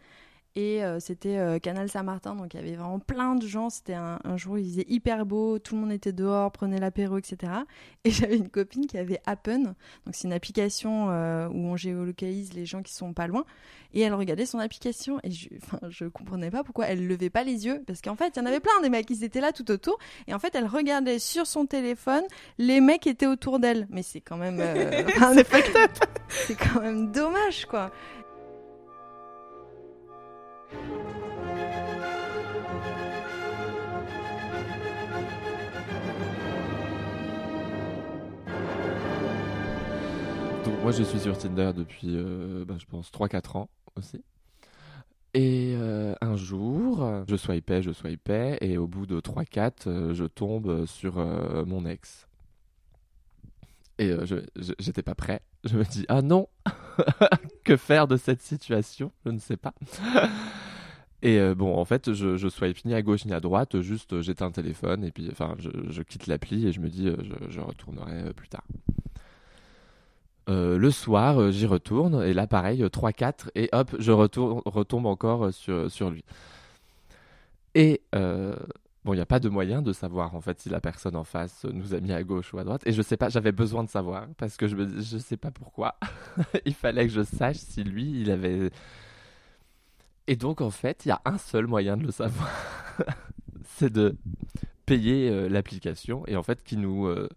et 0.58 0.84
euh, 0.84 1.00
c'était 1.00 1.38
euh, 1.38 1.60
Canal 1.60 1.88
Saint-Martin, 1.88 2.34
donc 2.34 2.56
il 2.56 2.58
y 2.58 2.60
avait 2.60 2.76
vraiment 2.76 2.98
plein 2.98 3.36
de 3.36 3.46
gens. 3.46 3.70
C'était 3.70 3.94
un, 3.94 4.18
jour 4.38 4.54
où 4.54 4.58
il 4.58 4.66
faisait 4.66 4.86
hyper 4.88 5.28
beau, 5.28 5.60
tout 5.60 5.76
le 5.76 5.82
monde 5.82 5.92
était 5.92 6.14
dehors, 6.14 6.52
prenait 6.52 6.80
l'apéro, 6.80 7.20
etc. 7.20 7.54
Et 8.04 8.10
j'avais 8.10 8.38
une 8.38 8.50
copine 8.50 8.88
qui 8.88 8.98
avait 8.98 9.22
Appen, 9.28 9.60
donc 9.60 9.76
c'est 10.14 10.28
une 10.28 10.34
application 10.34 11.12
euh, 11.12 11.48
où 11.48 11.58
on 11.58 11.78
géolocalise 11.78 12.54
les 12.54 12.66
gens 12.66 12.82
qui 12.82 12.92
sont 12.92 13.14
pas 13.14 13.28
loin. 13.28 13.46
Et 13.94 14.02
elle 14.02 14.16
regardait 14.16 14.48
son 14.48 14.58
application 14.58 15.20
et 15.24 15.30
je, 15.30 15.48
je 15.90 16.06
comprenais 16.06 16.50
pas 16.50 16.64
pourquoi 16.64 16.88
elle 16.88 17.06
levait 17.06 17.30
pas 17.30 17.44
les 17.44 17.68
yeux, 17.68 17.84
parce 17.86 18.02
qu'en 18.02 18.16
fait 18.16 18.34
il 18.36 18.40
y 18.40 18.42
en 18.42 18.48
avait 18.48 18.60
plein 18.60 18.82
des 18.82 18.90
mecs 18.90 19.06
qui 19.06 19.24
étaient 19.24 19.42
là 19.42 19.52
tout 19.52 19.70
autour. 19.70 20.00
Et 20.28 20.34
en 20.34 20.40
fait 20.40 20.56
elle 20.56 20.66
regardait 20.66 21.20
sur 21.20 21.46
son 21.46 21.68
téléphone 21.68 22.24
les 22.58 22.82
mecs 22.82 23.02
qui 23.02 23.10
étaient 23.10 23.28
autour 23.28 23.60
d'elle. 23.60 23.86
Mais 23.92 24.02
c'est 24.02 24.22
quand 24.22 24.38
même, 24.38 24.60
c'est 26.30 26.56
quand 26.56 26.82
même 26.82 27.12
dommage 27.12 27.68
quoi. 27.68 27.92
Moi 40.88 40.96
je 40.96 41.04
suis 41.04 41.20
sur 41.20 41.38
Tinder 41.38 41.72
depuis 41.76 42.16
euh, 42.16 42.64
bah, 42.64 42.76
je 42.80 42.86
pense 42.86 43.12
3-4 43.12 43.58
ans 43.58 43.70
aussi. 43.98 44.24
Et 45.34 45.76
euh, 45.76 46.16
un 46.22 46.38
jour, 46.38 47.06
je 47.28 47.36
swipais, 47.36 47.82
je 47.82 47.92
swipais, 47.92 48.58
et 48.62 48.78
au 48.78 48.88
bout 48.88 49.06
de 49.06 49.20
3-4, 49.20 49.72
euh, 49.88 50.14
je 50.14 50.24
tombe 50.24 50.86
sur 50.86 51.18
mon 51.66 51.86
ex. 51.86 52.30
Et 54.00 54.16
j'étais 54.80 55.04
pas 55.04 55.14
prêt. 55.14 55.42
Je 55.66 55.78
me 55.78 55.84
dis, 55.84 56.06
ah 56.08 56.22
non, 56.22 56.48
que 57.66 57.76
faire 57.76 58.08
de 58.08 58.16
cette 58.16 58.42
situation? 58.42 59.12
Je 59.26 59.32
ne 59.32 59.40
sais 59.40 59.58
pas. 59.58 59.74
Et 61.24 61.40
euh, 61.40 61.56
bon, 61.56 61.76
en 61.76 61.86
fait, 61.86 62.14
je, 62.14 62.38
je 62.38 62.48
swipe 62.48 62.86
ni 62.86 62.94
à 62.94 63.02
gauche 63.02 63.26
ni 63.26 63.34
à 63.34 63.40
droite, 63.40 63.82
juste 63.82 64.14
euh, 64.14 64.22
j'éteins 64.22 64.48
un 64.48 64.52
téléphone 64.52 65.04
et 65.04 65.12
puis 65.12 65.30
enfin, 65.32 65.56
je, 65.58 66.02
quitte 66.04 66.28
l'appli 66.28 66.68
et 66.68 66.72
je 66.72 66.80
me 66.80 66.90
dis, 66.90 67.08
euh, 67.08 67.16
je, 67.50 67.60
retournerai 67.60 68.34
plus 68.34 68.50
tard. 68.50 68.64
Le 70.48 70.92
soir, 70.92 71.52
j'y 71.52 71.66
retourne 71.66 72.24
et 72.24 72.34
là, 72.34 72.48
pareil, 72.48 72.82
3-4 72.82 73.50
et 73.56 73.70
hop, 73.74 73.96
je 74.00 74.12
retourne, 74.12 74.62
retombe 74.66 75.06
encore 75.06 75.54
sur, 75.54 75.92
sur 75.92 76.10
lui. 76.10 76.24
Et 77.76 78.02
bon, 78.12 79.14
il 79.14 79.18
n'y 79.18 79.22
a 79.22 79.26
pas 79.26 79.40
de 79.40 79.50
moyen 79.50 79.82
de 79.82 79.94
savoir 79.94 80.36
en 80.36 80.42
fait 80.42 80.60
si 80.60 80.70
la 80.70 80.80
personne 80.80 81.16
en 81.16 81.24
face 81.24 81.66
nous 81.66 81.94
a 81.94 82.00
mis 82.00 82.14
à 82.14 82.24
gauche 82.24 82.54
ou 82.54 82.60
à 82.60 82.64
droite. 82.64 82.82
Et 82.86 82.94
je 82.94 83.02
sais 83.02 83.18
pas, 83.18 83.30
j'avais 83.30 83.52
besoin 83.52 83.84
de 83.84 83.90
savoir 83.90 84.28
parce 84.38 84.58
que 84.58 84.68
je 84.68 84.76
ne 84.76 85.20
sais 85.20 85.38
pas 85.38 85.52
pourquoi. 85.52 85.96
il 86.66 86.74
fallait 86.74 87.08
que 87.08 87.14
je 87.14 87.24
sache 87.24 87.58
si 87.58 87.84
lui, 87.84 88.22
il 88.22 88.32
avait 88.32 88.72
et 90.28 90.36
donc, 90.36 90.62
en 90.62 90.70
fait, 90.70 91.06
il 91.06 91.10
y 91.10 91.12
a 91.12 91.22
un 91.26 91.38
seul 91.38 91.68
moyen 91.68 91.98
de 91.98 92.04
le 92.04 92.12
savoir. 92.12 92.50
c'est 93.64 93.92
de 93.92 94.18
payer 94.86 95.30
euh, 95.30 95.48
l'application 95.50 96.26
et 96.28 96.36
en 96.36 96.44
fait, 96.44 96.64
qui 96.64 96.78
nous 96.78 97.08
euh, 97.08 97.30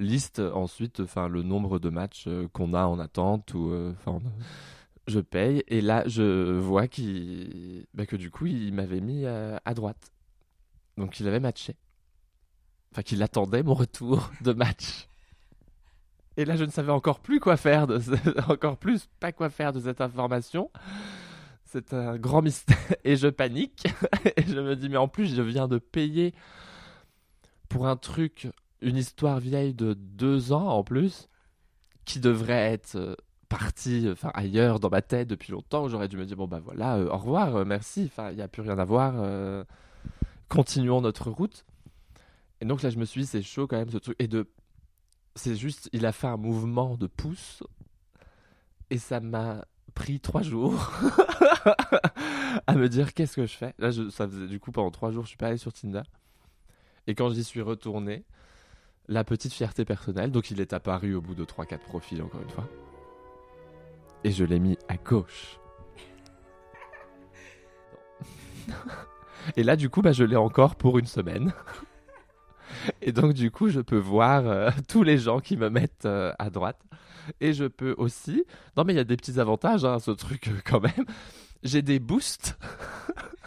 liste 0.00 0.40
ensuite 0.40 1.00
enfin, 1.00 1.28
le 1.28 1.42
nombre 1.42 1.78
de 1.78 1.90
matchs 1.90 2.24
euh, 2.26 2.48
qu'on 2.52 2.74
a 2.74 2.86
en 2.86 2.98
attente. 2.98 3.54
ou 3.54 3.72
enfin 3.92 4.20
Je 5.06 5.20
paye 5.20 5.62
et 5.68 5.80
là, 5.80 6.02
je 6.06 6.58
vois 6.58 6.88
qu'il 6.88 7.86
bah, 7.94 8.06
que 8.06 8.16
du 8.16 8.30
coup, 8.30 8.46
il 8.46 8.72
m'avait 8.72 9.00
mis 9.00 9.26
à 9.26 9.74
droite. 9.74 10.10
Donc, 10.96 11.18
il 11.20 11.28
avait 11.28 11.40
matché. 11.40 11.76
Enfin, 12.92 13.02
qu'il 13.02 13.22
attendait 13.22 13.62
mon 13.62 13.74
retour 13.74 14.30
de 14.42 14.52
match. 14.52 15.06
Et 16.36 16.44
là, 16.44 16.56
je 16.56 16.64
ne 16.64 16.70
savais 16.70 16.92
encore 16.92 17.20
plus 17.20 17.40
quoi 17.40 17.56
faire, 17.56 17.86
encore 18.48 18.76
plus 18.76 19.08
pas 19.18 19.32
quoi 19.32 19.50
faire 19.50 19.72
de 19.72 19.80
cette 19.80 20.00
information. 20.00 20.70
C'est 21.64 21.92
un 21.92 22.16
grand 22.16 22.42
mystère. 22.42 22.76
Et 23.04 23.16
je 23.16 23.28
panique. 23.28 23.86
Et 24.36 24.42
je 24.42 24.58
me 24.58 24.74
dis, 24.74 24.88
mais 24.88 24.96
en 24.96 25.08
plus, 25.08 25.34
je 25.34 25.42
viens 25.42 25.68
de 25.68 25.78
payer 25.78 26.34
pour 27.68 27.86
un 27.86 27.96
truc, 27.96 28.48
une 28.82 28.96
histoire 28.96 29.40
vieille 29.40 29.74
de 29.74 29.94
deux 29.94 30.52
ans 30.52 30.68
en 30.68 30.84
plus, 30.84 31.28
qui 32.04 32.20
devrait 32.20 32.72
être 32.72 32.96
euh, 32.96 33.14
parti 33.48 34.08
enfin, 34.10 34.30
ailleurs 34.34 34.80
dans 34.80 34.90
ma 34.90 35.02
tête 35.02 35.28
depuis 35.28 35.52
longtemps. 35.52 35.88
J'aurais 35.88 36.08
dû 36.08 36.16
me 36.16 36.24
dire, 36.24 36.36
bon, 36.36 36.48
bah 36.48 36.60
voilà, 36.60 36.96
euh, 36.96 37.08
au 37.08 37.16
revoir, 37.16 37.56
euh, 37.56 37.64
merci. 37.64 38.10
Il 38.30 38.36
n'y 38.36 38.42
a 38.42 38.48
plus 38.48 38.62
rien 38.62 38.78
à 38.78 38.84
voir. 38.84 39.64
continuons 40.48 41.00
notre 41.00 41.30
route. 41.30 41.64
Et 42.60 42.64
donc 42.66 42.82
là, 42.82 42.90
je 42.90 42.98
me 42.98 43.04
suis 43.04 43.22
dit, 43.22 43.26
c'est 43.26 43.42
chaud 43.42 43.66
quand 43.66 43.78
même 43.78 43.90
ce 43.90 43.98
truc. 43.98 44.16
Et 44.18 44.28
de. 44.28 44.48
C'est 45.36 45.54
juste, 45.54 45.88
il 45.92 46.04
a 46.06 46.12
fait 46.12 46.26
un 46.26 46.36
mouvement 46.36 46.96
de 46.96 47.06
pouce. 47.06 47.62
Et 48.90 48.98
ça 48.98 49.20
m'a 49.20 49.64
pris 49.94 50.18
trois 50.18 50.42
jours 50.42 50.90
à 52.66 52.74
me 52.74 52.88
dire 52.88 53.14
qu'est-ce 53.14 53.36
que 53.36 53.46
je 53.46 53.56
fais? 53.56 53.74
Là, 53.78 53.90
je, 53.90 54.08
ça 54.10 54.26
faisait 54.26 54.48
du 54.48 54.58
coup 54.58 54.72
pendant 54.72 54.90
trois 54.90 55.12
jours, 55.12 55.24
je 55.24 55.28
suis 55.28 55.36
pas 55.36 55.48
allé 55.48 55.56
sur 55.56 55.72
Tinder. 55.72 56.02
Et 57.06 57.14
quand 57.14 57.30
j'y 57.30 57.44
suis 57.44 57.60
retourné, 57.60 58.24
la 59.10 59.24
petite 59.24 59.52
fierté 59.52 59.84
personnelle, 59.84 60.30
donc 60.30 60.50
il 60.52 60.60
est 60.60 60.72
apparu 60.72 61.14
au 61.14 61.20
bout 61.20 61.34
de 61.34 61.44
3-4 61.44 61.78
profils 61.78 62.22
encore 62.22 62.40
une 62.40 62.48
fois. 62.50 62.68
Et 64.22 64.30
je 64.30 64.44
l'ai 64.44 64.60
mis 64.60 64.78
à 64.88 64.96
gauche. 64.96 65.58
Et 69.56 69.64
là, 69.64 69.74
du 69.74 69.90
coup, 69.90 70.00
bah, 70.00 70.12
je 70.12 70.22
l'ai 70.22 70.36
encore 70.36 70.76
pour 70.76 70.98
une 70.98 71.06
semaine. 71.06 71.52
Et 73.02 73.10
donc, 73.10 73.32
du 73.32 73.50
coup, 73.50 73.68
je 73.68 73.80
peux 73.80 73.98
voir 73.98 74.46
euh, 74.46 74.70
tous 74.88 75.02
les 75.02 75.18
gens 75.18 75.40
qui 75.40 75.56
me 75.56 75.70
mettent 75.70 76.06
euh, 76.06 76.32
à 76.38 76.50
droite. 76.50 76.80
Et 77.40 77.52
je 77.52 77.64
peux 77.64 77.96
aussi. 77.98 78.44
Non, 78.76 78.84
mais 78.84 78.92
il 78.92 78.96
y 78.96 79.00
a 79.00 79.04
des 79.04 79.16
petits 79.16 79.40
avantages, 79.40 79.84
hein, 79.84 79.98
ce 79.98 80.12
truc, 80.12 80.48
euh, 80.48 80.60
quand 80.64 80.80
même. 80.80 81.04
J'ai 81.64 81.82
des 81.82 81.98
boosts. 81.98 82.58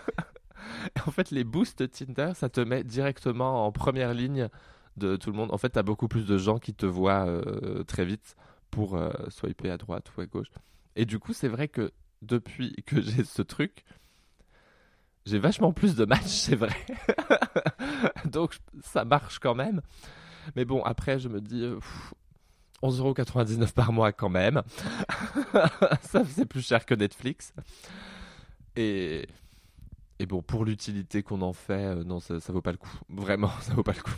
en 1.08 1.12
fait, 1.12 1.32
les 1.32 1.45
boosts 1.45 1.89
Tinder, 1.89 2.34
ça 2.36 2.49
te 2.49 2.60
met 2.60 2.84
directement 2.84 3.65
en 3.65 3.71
première 3.71 4.13
ligne 4.13 4.49
de 4.97 5.15
tout 5.15 5.32
le 5.32 5.38
monde. 5.38 5.51
En 5.51 5.58
fait, 5.58 5.71
tu 5.71 5.79
as 5.79 5.84
beaucoup 5.84 6.08
plus 6.08 6.25
de 6.25 6.38
gens 6.38 6.60
qui 6.60 6.73
te 6.73 6.86
voient 6.86 7.27
très 7.88 8.06
vite 8.06 8.36
pour 8.69 8.99
swiper 9.29 9.69
à 9.69 9.77
droite 9.77 10.12
ou 10.17 10.21
à 10.21 10.25
gauche. 10.25 10.49
Et 10.95 11.06
du 11.06 11.19
coup, 11.19 11.34
c'est 11.34 11.47
vrai 11.47 11.67
que 11.67 11.91
depuis 12.21 12.75
que 12.86 13.01
j'ai 13.01 13.23
ce 13.23 13.41
truc, 13.41 13.84
j'ai 15.25 15.39
vachement 15.39 15.71
plus 15.71 15.95
de 15.95 16.06
matchs, 16.06 16.21
c'est 16.27 16.56
vrai. 16.56 16.75
Donc 18.25 18.58
ça 18.82 19.06
marche 19.06 19.39
quand 19.39 19.56
même. 19.56 19.82
Mais 20.56 20.65
bon, 20.65 20.84
après, 20.84 21.19
je 21.19 21.29
me 21.29 21.39
dis, 21.39 21.65
11,99€ 22.82 23.71
par 23.73 23.93
mois 23.93 24.12
quand 24.12 24.29
même. 24.29 24.62
ça 26.01 26.23
c'est 26.25 26.45
plus 26.45 26.65
cher 26.65 26.86
que 26.86 26.93
Netflix. 26.93 27.53
Et, 28.75 29.27
et 30.23 30.25
bon, 30.25 30.41
pour 30.41 30.63
l'utilité 30.63 31.21
qu'on 31.21 31.41
en 31.41 31.51
fait, 31.51 31.83
euh, 31.83 32.03
non, 32.05 32.21
ça, 32.21 32.39
ça 32.39 32.53
vaut 32.53 32.62
pas 32.62 32.71
le 32.71 32.77
coup. 32.77 32.97
Vraiment, 33.09 33.49
ça 33.62 33.73
vaut 33.73 33.83
pas 33.83 33.93
le 33.93 34.01
coup. 34.01 34.15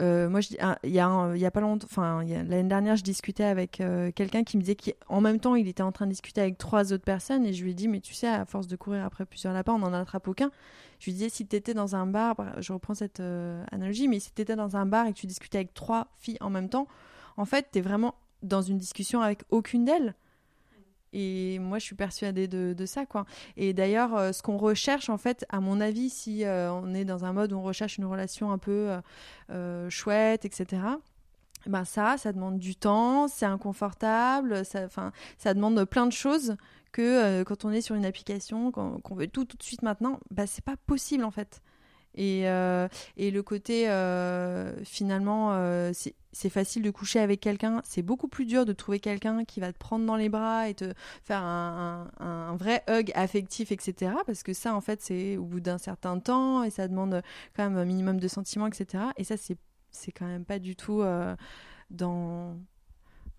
Euh, 0.00 0.30
moi, 0.30 0.40
il 0.82 0.90
y, 0.90 0.98
a, 0.98 1.50
pas 1.50 1.60
longtemps, 1.60 1.86
enfin, 1.88 2.24
l'année 2.24 2.62
dernière, 2.68 2.96
je 2.96 3.04
discutais 3.04 3.44
avec 3.44 3.82
euh, 3.82 4.10
quelqu'un 4.10 4.42
qui 4.42 4.56
me 4.56 4.62
disait 4.62 4.74
qu'en 4.74 5.20
même 5.20 5.38
temps, 5.38 5.54
il 5.54 5.68
était 5.68 5.82
en 5.82 5.92
train 5.92 6.06
de 6.06 6.10
discuter 6.12 6.40
avec 6.40 6.56
trois 6.56 6.94
autres 6.94 7.04
personnes 7.04 7.44
et 7.44 7.52
je 7.52 7.62
lui 7.62 7.72
ai 7.72 7.74
dit, 7.74 7.88
mais 7.88 8.00
tu 8.00 8.14
sais, 8.14 8.26
à 8.26 8.46
force 8.46 8.66
de 8.66 8.74
courir 8.74 9.04
après 9.04 9.26
plusieurs 9.26 9.52
lapins, 9.52 9.74
on 9.74 9.80
n'en 9.80 9.92
attrape 9.92 10.26
aucun. 10.26 10.50
Je 10.98 11.04
lui 11.04 11.12
disais, 11.12 11.28
si 11.28 11.46
tu 11.46 11.54
étais 11.56 11.74
dans 11.74 11.94
un 11.94 12.06
bar, 12.06 12.34
bah, 12.34 12.54
je 12.58 12.72
reprends 12.72 12.94
cette 12.94 13.20
analogie, 13.20 14.08
mais 14.08 14.18
si 14.18 14.32
tu 14.32 14.40
étais 14.40 14.56
dans 14.56 14.76
un 14.76 14.86
bar 14.86 15.06
et 15.06 15.12
que 15.12 15.18
tu 15.18 15.26
discutais 15.26 15.58
avec 15.58 15.74
trois 15.74 16.08
filles 16.16 16.38
en 16.40 16.48
même 16.48 16.70
temps, 16.70 16.88
en 17.36 17.44
fait, 17.44 17.68
tu 17.70 17.82
vraiment 17.82 18.14
dans 18.42 18.62
une 18.62 18.78
discussion 18.78 19.20
avec 19.20 19.42
aucune 19.50 19.84
d'elles. 19.84 20.14
Et 21.12 21.58
moi, 21.58 21.78
je 21.78 21.84
suis 21.84 21.94
persuadée 21.94 22.48
de, 22.48 22.86
ça, 22.86 23.06
quoi. 23.06 23.26
Et 23.56 23.72
d'ailleurs, 23.72 24.16
euh, 24.16 24.32
ce 24.32 24.42
qu'on 24.42 24.56
recherche, 24.56 25.08
en 25.08 25.18
fait, 25.18 25.44
à 25.48 25.60
mon 25.60 25.80
avis, 25.80 26.10
si 26.10 26.44
euh, 26.44 26.72
on 26.72 26.94
est 26.94 27.04
dans 27.04 27.24
un 27.24 27.32
mode 27.32 27.52
où 27.52 27.58
on 27.58 27.62
recherche 27.62 27.98
une 27.98 28.06
relation 28.06 28.50
un 28.50 28.58
peu 28.58 28.98
euh, 29.50 29.90
chouette, 29.90 30.44
etc., 30.44 30.82
ben 31.66 31.84
ça, 31.84 32.16
ça 32.18 32.32
demande 32.32 32.58
du 32.58 32.74
temps, 32.74 33.28
c'est 33.28 33.46
inconfortable, 33.46 34.64
ça, 34.64 34.88
ça 35.38 35.54
demande 35.54 35.84
plein 35.84 36.06
de 36.06 36.12
choses 36.12 36.56
que 36.90 37.44
quand 37.44 37.64
on 37.64 37.70
est 37.70 37.80
sur 37.80 37.94
une 37.94 38.04
application, 38.04 38.72
qu'on 38.72 39.14
veut 39.14 39.28
tout 39.28 39.44
tout 39.44 39.56
de 39.56 39.62
suite 39.62 39.82
maintenant, 39.82 40.18
ben 40.32 40.46
c'est 40.48 40.64
pas 40.64 40.74
possible, 40.88 41.22
en 41.22 41.30
fait. 41.30 41.62
Et, 42.14 42.48
euh, 42.48 42.88
et 43.16 43.30
le 43.30 43.42
côté, 43.42 43.88
euh, 43.88 44.72
finalement, 44.84 45.52
euh, 45.52 45.92
c'est 46.32 46.50
facile 46.50 46.82
de 46.82 46.90
coucher 46.90 47.20
avec 47.20 47.40
quelqu'un. 47.40 47.80
C'est 47.84 48.02
beaucoup 48.02 48.28
plus 48.28 48.44
dur 48.44 48.64
de 48.64 48.72
trouver 48.72 49.00
quelqu'un 49.00 49.44
qui 49.44 49.60
va 49.60 49.72
te 49.72 49.78
prendre 49.78 50.04
dans 50.04 50.16
les 50.16 50.28
bras 50.28 50.68
et 50.68 50.74
te 50.74 50.92
faire 51.24 51.42
un, 51.42 52.10
un, 52.18 52.56
vrai 52.56 52.84
hug 52.88 53.10
affectif, 53.14 53.72
etc. 53.72 54.12
Parce 54.26 54.42
que 54.42 54.52
ça, 54.52 54.74
en 54.74 54.80
fait, 54.80 55.00
c'est 55.00 55.36
au 55.36 55.44
bout 55.44 55.60
d'un 55.60 55.78
certain 55.78 56.18
temps 56.18 56.62
et 56.64 56.70
ça 56.70 56.88
demande 56.88 57.22
quand 57.56 57.64
même 57.64 57.76
un 57.78 57.84
minimum 57.84 58.20
de 58.20 58.28
sentiments, 58.28 58.66
etc. 58.66 59.04
Et 59.16 59.24
ça, 59.24 59.36
c'est 59.36 60.12
quand 60.12 60.26
même 60.26 60.44
pas 60.44 60.58
du 60.58 60.76
tout 60.76 61.02
dans. 61.90 62.56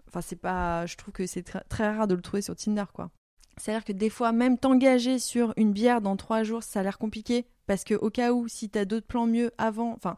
Enfin, 0.08 0.22
c'est 0.22 0.36
pas. 0.36 0.86
Je 0.86 0.96
trouve 0.98 1.14
que 1.14 1.28
c'est 1.28 1.44
très 1.44 1.96
rare 1.96 2.08
de 2.08 2.16
le 2.16 2.22
trouver 2.22 2.42
sur 2.42 2.56
Tinder, 2.56 2.86
quoi. 2.94 3.12
C'est-à-dire 3.58 3.86
que 3.86 3.92
des 3.92 4.10
fois, 4.10 4.32
même 4.32 4.58
t'engager 4.58 5.20
sur 5.20 5.54
une 5.58 5.74
bière 5.74 6.02
dans 6.02 6.18
trois 6.18 6.44
jours, 6.44 6.64
ça 6.64 6.80
a 6.80 6.84
l'air 6.84 6.98
compliqué 6.98 7.46
parce 7.68 7.84
que 7.84 7.94
au 7.94 8.10
cas 8.10 8.34
où, 8.34 8.48
si 8.48 8.70
t'as 8.70 8.86
d'autres 8.86 9.08
plans 9.08 9.28
mieux 9.28 9.52
avant, 9.58 9.94
enfin, 9.94 10.16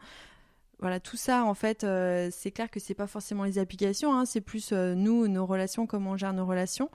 voilà, 0.78 1.00
tout 1.00 1.16
ça, 1.16 1.44
en 1.44 1.54
fait, 1.54 1.84
euh, 1.84 2.28
c'est 2.30 2.50
clair 2.50 2.70
que 2.70 2.80
c'est 2.80 2.94
pas 2.94 3.06
forcément 3.06 3.44
les 3.44 3.58
applications, 3.58 4.14
hein, 4.14 4.26
c'est 4.26 4.40
plus 4.42 4.72
euh, 4.72 4.94
nous, 4.94 5.26
nos 5.28 5.46
relations, 5.46 5.86
comment 5.86 6.12
on 6.12 6.16
gère 6.16 6.34
nos 6.34 6.44
relations. 6.46 6.90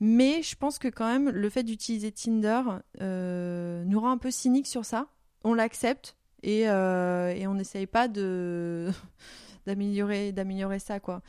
Mais 0.00 0.42
je 0.42 0.56
pense 0.56 0.78
que 0.78 0.88
quand 0.88 1.06
même, 1.06 1.30
le 1.30 1.50
fait 1.50 1.62
d'utiliser 1.62 2.12
Tinder 2.12 2.62
euh, 3.00 3.84
nous 3.84 4.00
rend 4.00 4.10
un 4.10 4.18
peu 4.18 4.30
cyniques 4.30 4.66
sur 4.66 4.84
ça. 4.84 5.06
On 5.44 5.54
l'accepte 5.54 6.16
et, 6.42 6.68
on 6.68 7.54
n'essaye 7.54 7.86
pas 7.86 8.08
d'améliorer 9.66 10.32
d'améliorer 10.32 10.78
ça, 10.78 11.00
quoi 11.00 11.22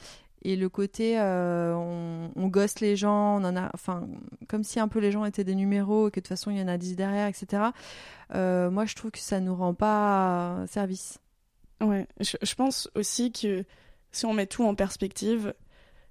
et 0.51 0.55
le 0.55 0.69
côté 0.69 1.19
on, 1.19 2.31
on, 2.35 2.47
gosse 2.47 2.79
les 2.79 2.95
gens, 2.95 3.41
on 3.41 3.43
en 3.43 3.55
a, 3.55 3.69
enfin, 3.73 4.07
comme 4.47 4.63
si 4.63 4.79
un 4.79 4.87
peu 4.87 4.99
les 4.99 5.11
gens 5.11 5.25
étaient 5.25 5.43
des 5.43 5.55
numéros 5.55 6.07
et 6.07 6.11
que 6.11 6.19
de 6.19 6.21
toute 6.21 6.29
façon 6.29 6.51
il 6.51 6.57
y 6.57 6.61
en 6.61 6.67
a 6.67 6.77
10 6.77 6.95
derrière, 6.95 7.27
etc. 7.27 7.63
moi 8.33 8.85
je 8.85 8.95
trouve 8.95 9.11
que 9.11 9.19
ça 9.19 9.39
nous 9.39 9.55
rend 9.55 9.73
pas 9.73 10.65
service. 10.67 11.19
Ouais, 11.81 12.07
je, 12.19 12.55
pense 12.55 12.89
aussi 12.95 13.31
que 13.31 13.65
si 14.11 14.25
on 14.25 14.33
met 14.33 14.47
tout 14.47 14.63
en 14.63 14.75
perspective, 14.75 15.53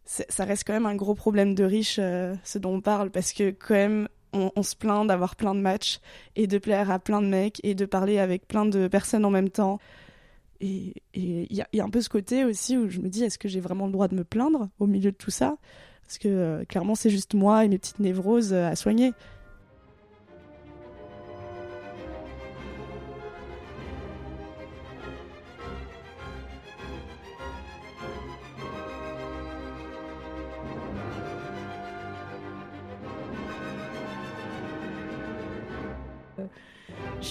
ça 0.04 0.44
reste 0.44 0.64
quand 0.66 0.74
même 0.74 0.86
un 0.86 0.94
gros 0.94 1.14
problème 1.14 1.54
de 1.54 1.64
riche, 1.64 1.98
euh, 1.98 2.34
ce 2.44 2.58
dont 2.58 2.74
on 2.74 2.80
parle, 2.80 3.10
parce 3.10 3.32
que 3.32 3.50
quand 3.50 3.74
même, 3.74 4.08
on, 4.32 4.62
se 4.62 4.74
plaint 4.76 5.06
d'avoir 5.06 5.36
plein 5.36 5.54
de 5.54 5.60
matchs 5.60 6.00
et 6.36 6.46
de 6.46 6.58
plaire 6.58 6.90
à 6.90 6.98
plein 6.98 7.22
de 7.22 7.28
mecs 7.28 7.60
et 7.62 7.74
de 7.74 7.86
parler 7.86 8.18
avec 8.18 8.48
plein 8.48 8.66
de 8.66 8.88
personnes 8.88 9.24
en 9.24 9.30
même 9.30 9.48
temps. 9.48 9.78
Et 10.64 10.94
il 11.12 11.52
y, 11.52 11.80
a 11.80 11.84
un 11.84 11.90
peu 11.90 12.00
ce 12.00 12.08
côté 12.08 12.44
aussi 12.44 12.78
où 12.78 12.88
je 12.88 13.00
me 13.00 13.08
dis, 13.08 13.22
est-ce 13.22 13.38
que 13.38 13.48
j'ai 13.48 13.60
vraiment 13.60 13.84
le 13.84 13.92
droit 13.92 14.08
de 14.08 14.14
me 14.14 14.24
plaindre 14.24 14.70
au 14.78 14.86
milieu 14.86 15.12
de 15.12 15.16
tout 15.16 15.30
ça? 15.30 15.58
Parce 16.06 16.16
que 16.16 16.28
euh, 16.28 16.64
clairement, 16.64 16.94
c'est 16.94 17.10
juste 17.10 17.34
moi 17.34 17.66
et 17.66 17.68
mes 17.68 17.78
petites 17.78 17.98
névroses 17.98 18.54
euh, 18.54 18.68
à 18.68 18.74
soigner. 18.74 19.12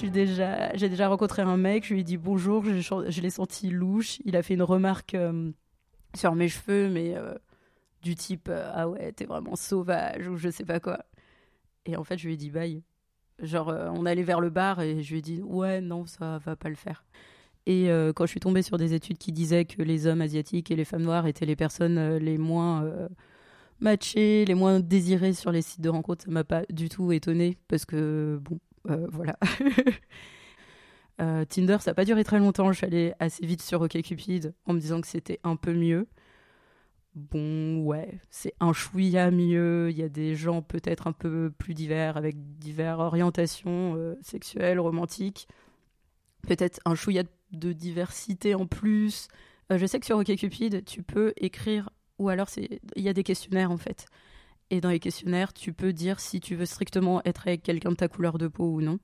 J'ai 0.04 0.89
déjà, 0.89 1.08
rencontré 1.08 1.42
un 1.42 1.56
mec, 1.56 1.86
je 1.86 1.94
lui 1.94 2.02
ai 2.02 2.04
dit 2.04 2.18
bonjour, 2.18 2.66
je, 2.66 3.22
l'ai 3.22 3.30
senti 3.30 3.70
louche. 3.70 4.20
Il 4.26 4.36
a 4.36 4.44
fait 4.44 4.54
une 4.54 4.63
remarque 4.63 5.16
euh, 5.16 5.52
sur 6.13 6.36
mes 6.36 6.50
cheveux, 6.50 6.89
mais 6.89 7.16
euh, 7.16 7.34
du 8.02 8.16
type 8.16 8.50
euh, 8.50 8.70
ah 8.74 8.89
ouais, 8.89 9.13
t'es 9.13 9.24
vraiment 9.24 9.56
sauvage 9.56 10.28
ou 10.28 10.36
je 10.36 10.50
sais 10.50 10.66
pas 10.66 10.82
quoi. 10.82 11.06
Et 11.86 11.96
en 11.96 12.04
fait, 12.04 12.18
je 12.18 12.28
lui 12.28 12.34
ai 12.34 12.38
dit 12.38 12.50
bye. 12.50 12.84
Genre, 13.42 13.68
on 13.68 14.06
allait 14.06 14.24
vers 14.24 14.42
le 14.42 14.50
bar 14.50 14.82
et 14.82 15.02
je 15.02 15.12
lui 15.12 15.20
ai 15.20 15.22
dit 15.22 15.42
ouais, 15.42 15.80
non, 15.80 16.06
ça 16.06 16.38
va 16.39 16.56
pas 16.56 16.70
le 16.70 16.76
faire. 16.76 17.06
Et 17.66 17.88
quand 18.16 18.26
je 18.26 18.32
suis 18.32 18.39
tombée 18.39 18.62
sur 18.62 18.78
des 18.78 18.94
études 18.94 19.18
qui 19.18 19.32
disaient 19.32 19.66
que 19.66 19.82
les 19.82 20.06
hommes 20.06 20.22
asiatiques 20.22 20.70
et 20.70 20.76
les 20.76 20.86
femmes 20.86 21.02
noires 21.02 21.28
étaient 21.28 21.46
les 21.46 21.56
personnes 21.56 22.18
les 22.18 22.38
moins 22.38 22.88
matchées, 23.80 24.46
les 24.46 24.54
moins 24.54 24.80
désirées 24.80 25.34
sur 25.34 25.52
les 25.52 25.62
sites 25.62 25.82
de 25.82 25.89
rencontres, 25.89 26.26
ça 26.26 26.32
m'a 26.32 26.44
pas 26.44 26.63
du 26.70 26.89
tout 26.89 27.12
étonnée 27.12 27.58
parce 27.68 27.86
que 27.86 28.39
bon, 28.42 28.60
euh, 28.89 29.08
voilà. 29.12 29.38
Euh, 31.22 31.46
Tinder, 31.46 31.78
ça 31.80 31.91
n'a 31.91 31.96
pas 31.96 32.06
duré 32.06 32.24
très 32.24 32.39
longtemps. 32.39 32.72
Je 32.72 32.78
suis 32.78 32.88
allée 32.88 33.13
assez 33.19 33.46
vite 33.46 33.62
sur 33.62 33.80
OkCupid 33.82 34.56
en 34.65 34.74
me 34.74 34.80
disant 34.80 35.00
que 35.00 35.06
c'était 35.06 35.39
un 35.43 35.56
peu 35.56 35.72
mieux. 35.72 36.08
Bon, 37.13 37.84
ouais, 37.84 38.19
c'est 38.32 38.56
un 38.60 38.74
chouïa 38.74 39.30
mieux. 39.30 39.91
Il 39.91 39.98
y 39.98 40.02
a 40.02 40.10
des 40.10 40.36
gens 40.36 40.63
peut-être 40.63 41.06
un 41.06 41.12
peu 41.12 41.52
plus 41.56 41.76
divers, 41.76 42.17
avec 42.17 42.58
diverses 42.58 43.00
orientations 43.00 43.93
euh, 43.96 44.15
sexuelles, 44.24 44.80
romantiques. 44.80 45.48
Peut-être 46.48 46.80
un 46.84 46.96
chouïa 46.96 47.22
de 47.52 47.74
diversité 47.74 48.56
en 48.56 48.65
plus. 48.65 49.28
je 49.69 49.86
sais 49.86 50.00
que 50.00 50.08
sur 50.08 50.17
OkCupid, 50.17 50.84
tu 50.84 51.04
peux 51.04 51.32
écrire, 51.38 51.91
ou 52.17 52.30
alors 52.30 52.48
il 52.58 53.04
y 53.04 53.08
a 53.08 53.13
des 53.13 53.24
questionnaires 53.24 53.69
en 53.69 53.78
fait. 53.78 54.08
Et 54.74 54.82
dans 54.82 54.90
les 54.90 55.00
questionnaires, 55.00 55.54
tu 55.54 55.72
peux 55.72 55.94
dire 55.94 56.20
si 56.20 56.40
tu 56.40 56.56
veux 56.56 56.66
strictement 56.66 57.22
être 57.26 57.48
avec 57.48 57.62
quelqu'un 57.62 57.92
de 57.92 57.96
ta 57.96 58.08
couleur 58.08 58.40
de 58.40 58.48
peau 58.48 58.72
ou 58.72 58.82
non. 58.82 58.98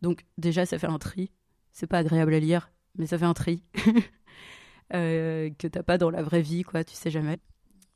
Donc 0.00 0.24
déjà, 0.38 0.64
ça 0.64 0.78
fait 0.78 0.86
un 0.86 0.98
tri. 0.98 1.30
C'est 1.72 1.86
pas 1.86 1.98
agréable 1.98 2.32
à 2.32 2.40
lire, 2.40 2.72
mais 2.96 3.06
ça 3.06 3.18
fait 3.18 3.26
un 3.26 3.34
tri 3.34 3.62
euh, 4.94 5.50
que 5.58 5.66
t'as 5.66 5.82
pas 5.82 5.98
dans 5.98 6.08
la 6.08 6.22
vraie 6.22 6.40
vie, 6.40 6.62
quoi. 6.62 6.84
Tu 6.84 6.94
sais 6.94 7.10
jamais. 7.10 7.36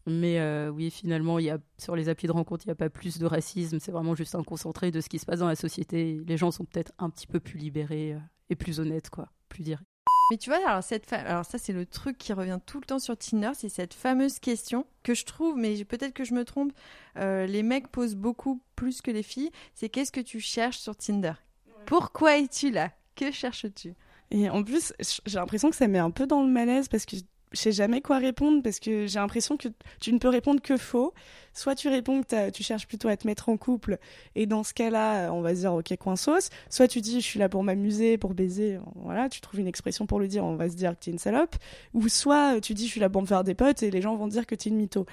Mais 0.05 0.39
euh, 0.39 0.69
oui, 0.69 0.91
finalement, 0.91 1.39
y 1.39 1.49
a, 1.49 1.57
sur 1.79 1.97
les 1.97 2.11
applis 2.11 2.29
de 2.29 2.33
rencontre, 2.33 2.67
il 2.67 2.69
n'y 2.69 2.73
a 2.73 2.75
pas 2.75 2.91
plus 2.91 3.19
de 3.19 3.25
racisme. 3.25 3.81
C'est 3.81 3.93
vraiment 3.93 4.15
juste 4.15 4.35
un 4.35 4.43
concentré 4.43 4.91
de 4.91 5.01
ce 5.01 5.09
qui 5.09 5.19
se 5.19 5.25
passe 5.25 5.39
dans 5.39 5.49
la 5.49 5.57
société. 5.57 6.21
Les 6.27 6.37
gens 6.37 6.51
sont 6.51 6.67
peut-être 6.67 6.93
un 6.99 7.09
petit 7.09 7.27
peu 7.27 7.41
plus 7.41 7.59
libérés 7.59 8.13
euh, 8.13 8.19
et 8.51 8.55
plus 8.55 8.81
honnêtes, 8.81 9.09
quoi. 9.09 9.31
Plus 9.49 9.63
directs. 9.63 9.88
Mais 10.31 10.37
tu 10.37 10.51
vois, 10.51 10.59
alors, 10.67 10.83
cette 10.83 11.11
alors 11.13 11.45
ça, 11.47 11.57
c'est 11.57 11.73
le 11.73 11.87
truc 11.87 12.19
qui 12.19 12.35
revient 12.35 12.59
tout 12.67 12.81
le 12.81 12.85
temps 12.85 12.99
sur 12.99 13.17
Tinder, 13.17 13.53
c'est 13.55 13.71
cette 13.71 13.95
fameuse 13.95 14.39
question 14.39 14.87
que 15.03 15.15
je 15.15 15.25
trouve, 15.25 15.57
mais 15.57 15.83
peut-être 15.85 16.13
que 16.13 16.25
je 16.25 16.35
me 16.35 16.45
trompe, 16.45 16.73
euh, 17.17 17.47
les 17.47 17.63
mecs 17.63 17.89
posent 17.89 18.15
beaucoup 18.15 18.63
plus 18.77 19.01
que 19.01 19.11
les 19.11 19.23
filles, 19.23 19.51
c'est 19.75 19.89
qu'est-ce 19.89 20.13
que 20.13 20.21
tu 20.21 20.39
cherches 20.39 20.79
sur 20.79 20.97
Tinder? 20.97 21.33
Pourquoi 21.87 22.37
es-tu 22.37 22.71
là? 22.71 22.91
Que 23.17 23.31
cherches-tu? 23.31 23.95
Et 24.31 24.51
en 24.51 24.63
plus, 24.63 24.93
j'ai 25.25 25.39
l'impression 25.39 25.71
que 25.71 25.77
ça 25.77 25.89
met 25.89 25.99
un 25.99 26.11
peu 26.11 26.27
dans 26.27 26.43
le 26.43 26.51
malaise 26.51 26.89
parce 26.89 27.07
que 27.07 27.17
je 27.53 27.61
sais 27.61 27.73
jamais 27.73 28.01
quoi 28.01 28.19
répondre 28.19 28.63
parce 28.63 28.81
que 28.81 29.07
j'ai 29.07 29.19
l'impression 29.19 29.57
que 29.57 29.69
tu 30.01 30.13
ne 30.13 30.19
peux 30.19 30.29
répondre 30.29 30.61
que 30.61 30.77
faux. 30.77 31.15
Soit 31.55 31.75
tu 31.75 31.89
réponds 31.89 32.23
que 32.23 32.51
tu 32.51 32.63
cherches 32.63 32.87
plutôt 32.87 33.09
à 33.09 33.17
te 33.17 33.27
mettre 33.27 33.49
en 33.49 33.57
couple 33.57 33.99
et 34.35 34.47
dans 34.47 34.63
ce 34.63 34.75
cas-là, 34.75 35.33
on 35.33 35.41
va 35.41 35.55
se 35.55 35.61
dire 35.61 35.73
ok 35.73 35.95
sauce. 36.17 36.51
Soit 36.71 36.89
tu 36.89 37.01
dis 37.01 37.21
je 37.21 37.27
suis 37.27 37.39
là 37.39 37.49
pour 37.49 37.65
m'amuser, 37.65 38.19
pour 38.19 38.35
baiser, 38.35 38.79
voilà, 38.97 39.29
tu 39.29 39.41
trouves 39.41 39.61
une 39.61 39.67
expression 39.67 40.07
pour 40.07 40.21
le 40.21 40.29
dire, 40.29 40.45
on 40.45 40.57
va 40.57 40.69
se 40.69 40.77
dire 40.77 40.93
que 40.93 41.05
tu 41.05 41.11
es 41.11 41.13
une 41.13 41.19
salope. 41.19 41.57
Ou 41.95 42.09
soit 42.09 42.61
tu 42.61 42.75
dis 42.75 42.87
je 42.87 42.93
suis 42.93 43.01
là 43.01 43.09
pour 43.09 43.23
me 43.23 43.27
faire 43.27 43.45
des 43.45 43.55
potes 43.55 43.83
et 43.83 43.91
les 43.91 44.03
gens 44.03 44.15
vont 44.17 44.29
dire 44.29 44.47
que 44.47 44.55
tu 44.55 44.69
es 44.69 44.71
une 44.71 44.79
mytho 44.79 45.07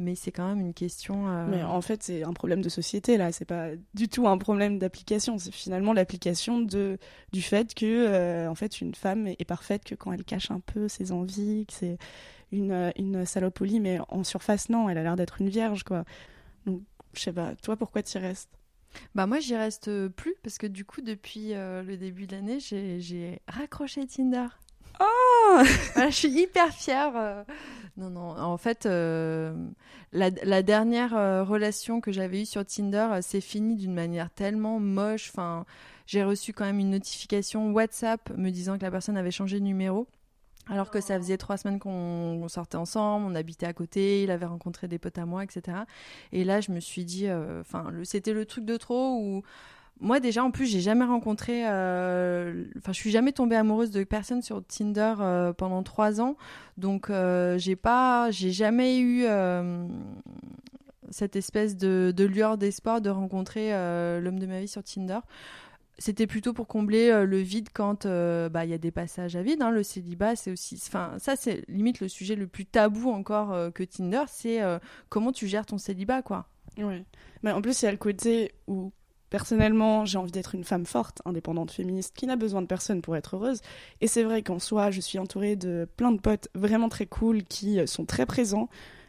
mais 0.00 0.14
c'est 0.14 0.32
quand 0.32 0.48
même 0.48 0.60
une 0.60 0.74
question. 0.74 1.28
Euh, 1.28 1.46
mais 1.48 1.62
en 1.62 1.80
fait, 1.80 2.02
c'est 2.02 2.24
un 2.24 2.32
problème 2.32 2.62
de 2.62 2.68
société 2.68 3.16
là. 3.16 3.32
C'est 3.32 3.44
pas 3.44 3.68
du 3.94 4.08
tout 4.08 4.26
un 4.26 4.38
problème 4.38 4.78
d'application. 4.78 5.38
C'est 5.38 5.52
finalement 5.52 5.92
l'application 5.92 6.60
de 6.60 6.98
du 7.32 7.42
fait 7.42 7.74
que 7.74 7.86
euh, 7.86 8.48
en 8.50 8.54
fait 8.54 8.80
une 8.80 8.94
femme 8.94 9.26
est 9.26 9.44
parfaite 9.44 9.84
que 9.84 9.94
quand 9.94 10.12
elle 10.12 10.24
cache 10.24 10.50
un 10.50 10.60
peu 10.60 10.88
ses 10.88 11.12
envies, 11.12 11.66
que 11.66 11.74
c'est 11.74 11.98
une 12.50 12.92
une 12.96 13.24
salopolie, 13.24 13.80
mais 13.80 13.98
en 14.08 14.24
surface 14.24 14.68
non, 14.70 14.88
elle 14.88 14.98
a 14.98 15.02
l'air 15.02 15.16
d'être 15.16 15.40
une 15.40 15.48
vierge 15.48 15.84
quoi. 15.84 16.04
Donc 16.66 16.82
je 17.12 17.20
sais 17.20 17.32
pas. 17.32 17.54
Toi, 17.56 17.76
pourquoi 17.76 18.02
tu 18.02 18.16
y 18.18 18.20
restes? 18.20 18.50
Bah 19.14 19.26
moi 19.26 19.38
j'y 19.38 19.54
reste 19.54 20.08
plus 20.08 20.34
parce 20.42 20.58
que 20.58 20.66
du 20.66 20.84
coup 20.84 21.00
depuis 21.00 21.54
euh, 21.54 21.82
le 21.82 21.96
début 21.96 22.26
de 22.26 22.34
l'année 22.34 22.58
j'ai 22.60 23.40
raccroché 23.46 24.06
Tinder. 24.06 24.48
Oh 24.98 25.62
Je 25.96 26.10
suis 26.10 26.28
hyper 26.28 26.72
fière. 26.72 27.12
Euh. 27.16 27.44
Non, 27.96 28.10
non, 28.10 28.38
en 28.38 28.56
fait, 28.56 28.86
euh, 28.86 29.54
la, 30.12 30.62
dernière 30.62 31.16
euh, 31.16 31.44
relation 31.44 32.00
que 32.00 32.12
j'avais 32.12 32.42
eue 32.42 32.46
sur 32.46 32.64
Tinder 32.64 33.18
s'est 33.20 33.40
finie 33.40 33.76
d'une 33.76 33.94
manière 33.94 34.30
tellement 34.30 34.80
moche. 34.80 35.30
Enfin, 35.30 35.66
j'ai 36.06 36.24
reçu 36.24 36.52
quand 36.52 36.64
même 36.64 36.78
une 36.78 36.90
notification 36.90 37.72
WhatsApp 37.72 38.30
me 38.36 38.50
disant 38.50 38.78
que 38.78 38.82
la 38.82 38.90
personne 38.90 39.16
avait 39.16 39.30
changé 39.30 39.58
de 39.58 39.64
numéro. 39.64 40.06
Alors 40.68 40.90
que 40.90 41.00
ça 41.00 41.18
faisait 41.18 41.36
trois 41.36 41.56
semaines 41.56 41.80
qu'on 41.80 42.46
sortait 42.48 42.76
ensemble, 42.76 43.26
on 43.26 43.34
habitait 43.34 43.66
à 43.66 43.72
côté, 43.72 44.22
il 44.22 44.30
avait 44.30 44.46
rencontré 44.46 44.86
des 44.86 44.98
potes 44.98 45.18
à 45.18 45.26
moi, 45.26 45.42
etc. 45.42 45.78
Et 46.30 46.44
là, 46.44 46.60
je 46.60 46.70
me 46.70 46.78
suis 46.78 47.04
dit, 47.04 47.28
enfin, 47.60 47.90
c'était 48.04 48.32
le 48.32 48.46
truc 48.46 48.64
de 48.64 48.76
trop 48.76 49.16
où 49.18 49.42
moi 50.00 50.18
déjà 50.18 50.42
en 50.42 50.50
plus 50.50 50.66
j'ai 50.66 50.80
jamais 50.80 51.04
rencontré 51.04 51.62
euh, 51.66 52.64
enfin 52.78 52.92
je 52.92 52.98
suis 52.98 53.10
jamais 53.10 53.32
tombée 53.32 53.56
amoureuse 53.56 53.90
de 53.90 54.02
personne 54.04 54.42
sur 54.42 54.64
Tinder 54.64 55.14
euh, 55.20 55.52
pendant 55.52 55.82
trois 55.82 56.20
ans. 56.20 56.36
Donc 56.78 57.10
euh, 57.10 57.58
j'ai 57.58 57.76
pas 57.76 58.30
j'ai 58.30 58.50
jamais 58.50 58.98
eu 59.00 59.26
cette 61.10 61.36
espèce 61.36 61.76
de, 61.76 62.12
de 62.16 62.24
lueur 62.24 62.56
d'espoir 62.56 63.00
de 63.00 63.10
rencontrer 63.10 63.70
l'homme 64.20 64.38
de 64.38 64.46
ma 64.46 64.60
vie 64.60 64.68
sur 64.68 64.82
Tinder. 64.82 65.18
C'était 65.98 66.26
plutôt 66.26 66.54
pour 66.54 66.66
combler 66.66 67.26
le 67.26 67.36
vide 67.38 67.68
quand 67.74 68.06
bah 68.06 68.64
il 68.64 68.70
y 68.70 68.74
a 68.74 68.78
des 68.78 68.90
passages 68.90 69.36
à 69.36 69.42
vide 69.42 69.60
hein. 69.60 69.70
le 69.70 69.82
célibat 69.82 70.34
c'est 70.34 70.50
aussi 70.50 70.80
enfin 70.86 71.12
ça 71.18 71.36
c'est 71.36 71.62
limite 71.68 72.00
le 72.00 72.08
sujet 72.08 72.36
le 72.36 72.46
plus 72.46 72.64
tabou 72.64 73.10
encore 73.10 73.72
que 73.74 73.82
Tinder 73.82 74.24
c'est 74.28 74.60
comment 75.10 75.32
tu 75.32 75.46
gères 75.46 75.66
ton 75.66 75.76
célibat 75.76 76.22
quoi. 76.22 76.46
Ouais. 76.78 77.04
Mais 77.42 77.52
en 77.52 77.60
plus 77.60 77.82
il 77.82 77.84
y 77.84 77.88
a 77.88 77.92
le 77.92 77.98
côté 77.98 78.54
où 78.66 78.92
Personnellement, 79.30 80.04
j'ai 80.04 80.18
envie 80.18 80.32
d'être 80.32 80.54
une 80.54 80.64
femme 80.64 80.86
forte, 80.86 81.22
indépendante, 81.24 81.70
féministe, 81.70 82.14
qui 82.16 82.26
n'a 82.26 82.36
besoin 82.36 82.62
de 82.62 82.66
personne 82.66 83.00
pour 83.00 83.16
être 83.16 83.36
heureuse. 83.36 83.60
Et 84.00 84.08
c'est 84.08 84.24
vrai 84.24 84.42
qu'en 84.42 84.58
soi, 84.58 84.90
je 84.90 85.00
suis 85.00 85.18
entourée 85.18 85.56
de 85.56 85.88
plein 85.96 86.12
de 86.12 86.20
potes 86.20 86.48
vraiment 86.54 86.88
très 86.88 87.06
cool 87.06 87.44
qui 87.44 87.78
sont 87.86 88.04
très 88.04 88.26
présents. 88.26 88.68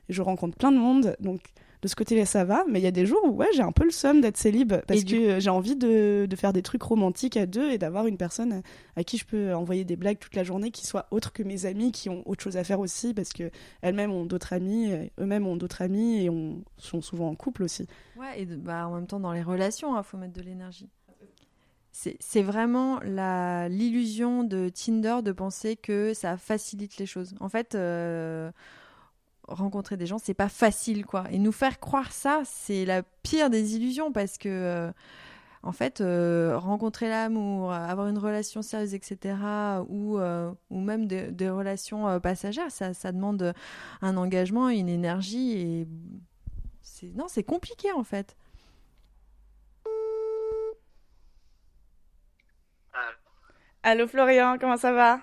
je 0.10 0.22
rencontre 0.22 0.58
plein 0.58 0.72
de 0.72 0.78
monde. 0.78 1.16
Donc, 1.20 1.42
de 1.82 1.88
ce 1.88 1.96
côté-là, 1.96 2.26
ça 2.26 2.44
va. 2.44 2.63
Mais 2.70 2.80
il 2.80 2.84
y 2.84 2.88
a 2.88 2.91
des 2.91 3.06
jours 3.06 3.22
où 3.26 3.32
ouais, 3.32 3.48
j'ai 3.56 3.62
un 3.63 3.72
peu 3.72 3.84
le 3.86 3.91
somme 3.91 4.22
d'être 4.22 4.38
célib 4.38 4.74
parce 4.88 5.02
Et 5.02 5.04
que 5.06 5.39
j'ai 5.39 5.50
envie 5.50 5.76
de, 5.76 6.28
de 6.30 6.36
faire 6.36 6.54
des 6.54 6.62
trucs 6.62 6.84
romantiques 6.84 7.38
à 7.38 7.46
deux 7.46 7.72
et 7.72 7.78
d'avoir 7.78 8.06
une 8.08 8.17
personne 8.17 8.62
à 8.96 9.04
qui 9.04 9.17
je 9.17 9.26
peux 9.26 9.54
envoyer 9.56 9.84
des 9.84 9.96
blagues 9.96 10.20
toute 10.20 10.36
la 10.36 10.44
journée 10.44 10.72
qui 10.72 10.86
soit 10.86 11.08
autre 11.12 11.34
que 11.34 11.44
mes 11.44 11.65
amis 11.65 11.91
qui 11.91 12.10
ont 12.10 12.22
autre 12.28 12.44
chose 12.44 12.58
à 12.58 12.63
faire 12.63 12.80
aussi 12.80 13.13
parce 13.13 13.34
que 13.34 13.50
elles-mêmes 13.82 14.12
ont 14.12 14.26
d'autres 14.26 14.54
amis, 14.54 14.91
eux-mêmes 15.20 15.48
ont 15.48 15.56
d'autres 15.56 15.82
amis 15.82 16.24
et 16.24 16.30
on, 16.30 16.63
sont 16.78 17.02
souvent 17.02 17.30
en 17.30 17.36
couple 17.36 17.63
aussi. 17.63 17.88
Ouais, 18.15 18.41
et 18.41 18.46
de- 18.46 18.56
bah, 18.56 18.88
en 18.88 18.96
même 18.96 19.08
temps, 19.08 19.20
dans 19.20 19.34
les 19.34 19.41
relations, 19.44 19.98
il 19.98 20.04
faut 20.04 20.17
mettre 20.17 20.34
de 20.34 20.41
l'énergie. 20.41 20.89
C'est 21.94 22.41
vraiment 22.41 23.00
l'illusion 23.67 24.44
de 24.44 24.70
Tinder 24.70 25.17
de 25.24 25.32
penser 25.32 25.76
que 25.76 26.13
ça 26.13 26.38
facilite 26.38 26.98
les 26.98 27.06
choses. 27.06 27.36
En 27.39 27.50
fait, 27.50 27.76
euh, 27.76 28.50
rencontrer 29.48 29.98
des 29.98 30.06
gens, 30.06 30.18
c'est 30.18 30.34
pas 30.34 30.50
facile, 30.50 31.06
quoi. 31.06 31.26
Et 31.32 31.40
nous 31.40 31.52
faire 31.52 31.80
croire 31.80 32.12
ça, 32.12 32.42
c'est 32.46 32.86
la 32.86 33.04
pire 33.24 33.50
des 33.50 33.76
illusions 33.76 34.12
parce 34.12 34.38
que, 34.38 34.50
euh, 34.50 34.92
en 35.64 35.72
fait, 35.72 36.02
euh, 36.02 36.58
rencontrer 36.58 37.10
l'amour, 37.10 37.72
avoir 37.72 38.08
une 38.08 38.18
relation 38.18 38.62
sérieuse, 38.62 38.94
etc., 38.94 39.36
ou, 39.90 40.18
euh, 40.18 40.52
ou 40.70 40.80
même 40.80 41.08
des, 41.08 41.50
relations 41.50 42.20
passagères, 42.20 42.72
ça, 42.72 42.94
ça 42.94 43.12
demande 43.12 43.54
un 44.02 44.18
engagement, 44.18 44.70
une 44.70 44.90
énergie 44.90 45.54
et 45.54 45.88
c'est 46.82 47.16
non, 47.16 47.28
c'est 47.28 47.44
compliqué 47.44 47.92
en 47.92 48.04
fait. 48.04 48.36
Allô 53.84 54.08
Florian, 54.08 54.58
comment 54.60 54.78
ça 54.78 54.92
va? 54.92 55.22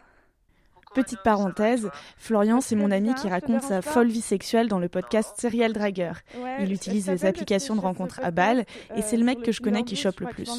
Petite 1.02 1.22
parenthèse, 1.22 1.90
Florian, 2.16 2.60
c'est 2.60 2.74
mon 2.74 2.90
ami 2.90 3.14
qui 3.14 3.28
raconte 3.28 3.62
sa 3.62 3.82
folle 3.82 4.08
vie 4.08 4.20
sexuelle 4.20 4.66
dans 4.68 4.78
le 4.80 4.88
podcast 4.88 5.40
Serial 5.40 5.72
Dragger. 5.72 6.12
Il 6.60 6.72
utilise 6.72 7.08
les 7.08 7.24
applications 7.24 7.76
de 7.76 7.80
rencontres 7.80 8.20
à 8.22 8.30
balles 8.30 8.64
et 8.96 9.02
c'est 9.02 9.16
le 9.16 9.24
mec 9.24 9.42
que 9.42 9.52
je 9.52 9.60
connais 9.60 9.84
qui 9.84 9.96
chope 9.96 10.20
le 10.20 10.26
plus. 10.26 10.50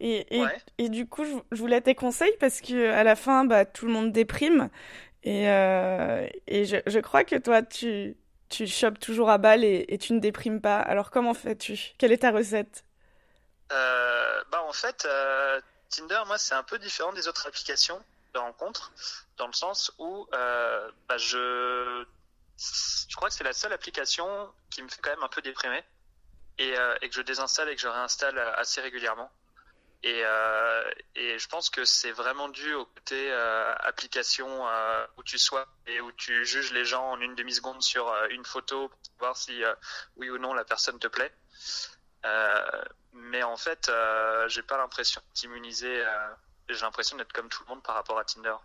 Et, 0.00 0.36
et, 0.36 0.40
Ouais. 0.42 0.56
et 0.78 0.88
du 0.88 1.06
coup, 1.06 1.24
je, 1.24 1.56
voulais 1.56 1.80
tes 1.80 1.94
conseils 1.94 2.34
parce 2.40 2.60
que 2.60 2.90
à 2.92 3.02
la 3.04 3.16
fin, 3.16 3.44
bah, 3.44 3.64
tout 3.64 3.86
le 3.86 3.92
monde 3.92 4.12
déprime. 4.12 4.68
Et, 5.22 5.48
euh, 5.48 6.26
et 6.46 6.64
je, 6.66 6.76
je 6.86 6.98
crois 7.00 7.24
que 7.24 7.36
toi, 7.36 7.62
tu, 7.62 8.16
tu 8.48 8.66
chopes 8.66 8.98
toujours 8.98 9.28
à 9.30 9.38
balles 9.38 9.64
et, 9.64 9.84
et 9.88 9.98
tu 9.98 10.12
ne 10.12 10.18
déprimes 10.20 10.60
pas. 10.60 10.78
Alors 10.78 11.10
comment 11.10 11.34
fais-tu? 11.34 11.94
Quelle 11.98 12.12
est 12.12 12.18
ta 12.18 12.30
recette? 12.30 12.84
Euh, 13.72 14.42
bah 14.52 14.62
en 14.68 14.72
fait, 14.72 15.06
euh, 15.06 15.60
Tinder, 15.90 16.20
moi, 16.26 16.38
c'est 16.38 16.54
un 16.54 16.62
peu 16.62 16.78
différent 16.78 17.12
des 17.12 17.26
autres 17.28 17.46
applications 17.48 17.98
de 18.34 18.38
rencontres, 18.38 18.92
dans 19.36 19.46
le 19.46 19.52
sens 19.52 19.92
où 19.98 20.26
euh, 20.34 20.90
bah, 21.08 21.18
je, 21.18 22.04
je 23.08 23.16
crois 23.16 23.28
que 23.28 23.34
c'est 23.34 23.44
la 23.44 23.52
seule 23.52 23.72
application 23.72 24.52
qui 24.70 24.82
me 24.82 24.88
fait 24.88 25.00
quand 25.02 25.10
même 25.10 25.22
un 25.22 25.28
peu 25.28 25.42
déprimer 25.42 25.82
et, 26.58 26.76
euh, 26.76 26.96
que 26.98 27.12
je 27.12 27.22
désinstalle 27.22 27.68
et 27.68 27.76
que 27.76 27.80
je 27.80 27.88
réinstalle 27.88 28.38
assez 28.56 28.80
régulièrement. 28.80 29.30
Et, 30.02 30.22
euh, 30.24 30.90
et 31.14 31.38
je 31.38 31.48
pense 31.48 31.68
que 31.68 31.84
c'est 31.84 32.12
vraiment 32.12 32.48
dû 32.48 32.74
au 32.74 32.84
côté 32.84 33.32
application 33.32 34.64
où 35.16 35.22
tu 35.22 35.38
sois 35.38 35.66
et 35.86 36.00
où 36.00 36.12
tu 36.12 36.44
juges 36.44 36.72
les 36.72 36.84
gens 36.84 37.10
en 37.10 37.20
une 37.20 37.34
demi-seconde 37.34 37.82
sur 37.82 38.14
une 38.30 38.44
photo 38.44 38.88
pour 38.88 38.98
voir 39.18 39.36
si 39.36 39.62
oui 40.16 40.30
ou 40.30 40.38
non 40.38 40.54
la 40.54 40.64
personne 40.64 40.98
te 40.98 41.08
plaît. 41.08 41.34
Mais 43.12 43.42
en 43.42 43.56
fait, 43.56 43.90
j'ai 44.48 44.62
pas 44.62 44.76
l'impression 44.76 45.20
d'immuniser. 45.34 46.04
J'ai 46.68 46.80
l'impression 46.80 47.16
d'être 47.16 47.32
comme 47.32 47.48
tout 47.48 47.64
le 47.64 47.70
monde 47.70 47.82
par 47.82 47.94
rapport 47.96 48.18
à 48.18 48.24
Tinder. 48.24 48.56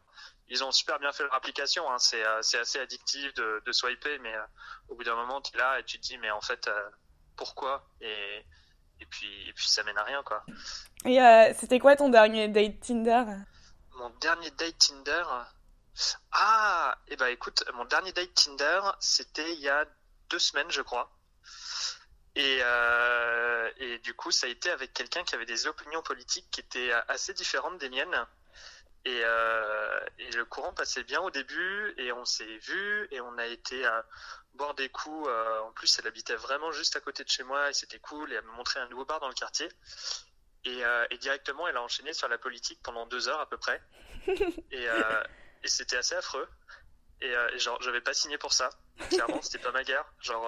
Ils 0.53 0.65
ont 0.65 0.71
super 0.71 0.99
bien 0.99 1.13
fait 1.13 1.23
leur 1.23 1.33
application. 1.33 1.89
Hein, 1.89 1.97
c'est 1.97 2.23
euh, 2.23 2.41
c'est 2.41 2.59
assez 2.59 2.77
addictif 2.77 3.33
de, 3.35 3.63
de 3.65 3.71
swiper, 3.71 4.19
mais 4.19 4.35
euh, 4.35 4.43
au 4.89 4.95
bout 4.95 5.05
d'un 5.05 5.15
moment, 5.15 5.41
tu 5.41 5.55
es 5.55 5.57
là 5.57 5.79
et 5.79 5.83
tu 5.85 5.97
te 5.97 6.03
dis, 6.03 6.17
mais 6.17 6.29
en 6.29 6.41
fait, 6.41 6.67
euh, 6.67 6.89
pourquoi? 7.37 7.87
Et, 8.01 8.45
et 8.99 9.05
puis 9.05 9.49
et 9.49 9.53
puis 9.53 9.67
ça 9.69 9.81
mène 9.83 9.97
à 9.97 10.03
rien 10.03 10.21
quoi. 10.23 10.43
Et 11.05 11.19
c'était 11.57 11.79
quoi 11.79 11.95
ton 11.95 12.09
dernier 12.09 12.49
date 12.49 12.81
Tinder? 12.81 13.23
Mon 13.93 14.09
dernier 14.19 14.51
date 14.51 14.77
Tinder? 14.77 15.23
Ah, 16.33 16.97
et 17.07 17.15
bah 17.15 17.29
écoute, 17.29 17.63
mon 17.73 17.85
dernier 17.85 18.11
date 18.11 18.33
Tinder, 18.33 18.81
c'était 18.99 19.53
il 19.53 19.61
y 19.61 19.69
a 19.69 19.85
deux 20.29 20.39
semaines, 20.39 20.69
je 20.69 20.81
crois. 20.81 21.09
Et, 22.35 22.59
euh, 22.61 23.69
et 23.77 23.99
du 23.99 24.13
coup, 24.13 24.31
ça 24.31 24.47
a 24.47 24.49
été 24.49 24.69
avec 24.69 24.93
quelqu'un 24.93 25.23
qui 25.23 25.35
avait 25.35 25.45
des 25.45 25.67
opinions 25.67 26.01
politiques 26.01 26.49
qui 26.51 26.59
étaient 26.59 26.91
assez 27.07 27.33
différentes 27.33 27.77
des 27.77 27.89
miennes. 27.89 28.27
Et, 29.05 29.21
euh, 29.23 29.99
et 30.19 30.29
le 30.31 30.45
courant 30.45 30.73
passait 30.73 31.03
bien 31.03 31.21
au 31.21 31.31
début, 31.31 31.93
et 31.97 32.11
on 32.11 32.23
s'est 32.25 32.57
vu, 32.59 33.07
et 33.11 33.19
on 33.21 33.37
a 33.39 33.47
été 33.47 33.83
à 33.85 34.05
boire 34.53 34.75
des 34.75 34.89
coups. 34.89 35.27
euh, 35.27 35.59
en 35.61 35.71
plus, 35.71 35.97
elle 35.99 36.07
habitait 36.07 36.35
vraiment 36.35 36.71
juste 36.71 36.95
à 36.95 36.99
côté 37.01 37.23
de 37.23 37.29
chez 37.29 37.43
moi, 37.43 37.69
et 37.69 37.73
c'était 37.73 37.99
cool, 37.99 38.31
et 38.31 38.35
elle 38.35 38.45
m'a 38.45 38.53
montré 38.53 38.79
un 38.79 38.87
nouveau 38.89 39.05
bar 39.05 39.19
dans 39.19 39.27
le 39.27 39.33
quartier. 39.33 39.67
Et, 40.65 40.85
euh, 40.85 41.05
et 41.09 41.17
directement, 41.17 41.67
elle 41.67 41.77
a 41.77 41.81
enchaîné 41.81 42.13
sur 42.13 42.27
la 42.27 42.37
politique 42.37 42.79
pendant 42.83 43.07
deux 43.07 43.27
heures 43.27 43.39
à 43.39 43.49
peu 43.49 43.57
près. 43.57 43.81
Et, 44.71 44.87
euh, 44.87 45.23
et 45.63 45.67
c'était 45.67 45.97
assez 45.97 46.13
affreux. 46.13 46.47
Et, 47.21 47.35
euh, 47.35 47.49
et 47.53 47.59
genre, 47.59 47.81
j'avais 47.81 48.01
pas 48.01 48.13
signé 48.13 48.37
pour 48.37 48.53
ça. 48.53 48.69
Clairement, 49.09 49.41
c'était 49.41 49.57
pas 49.57 49.71
ma 49.71 49.83
guerre. 49.83 50.05
Genre, 50.19 50.47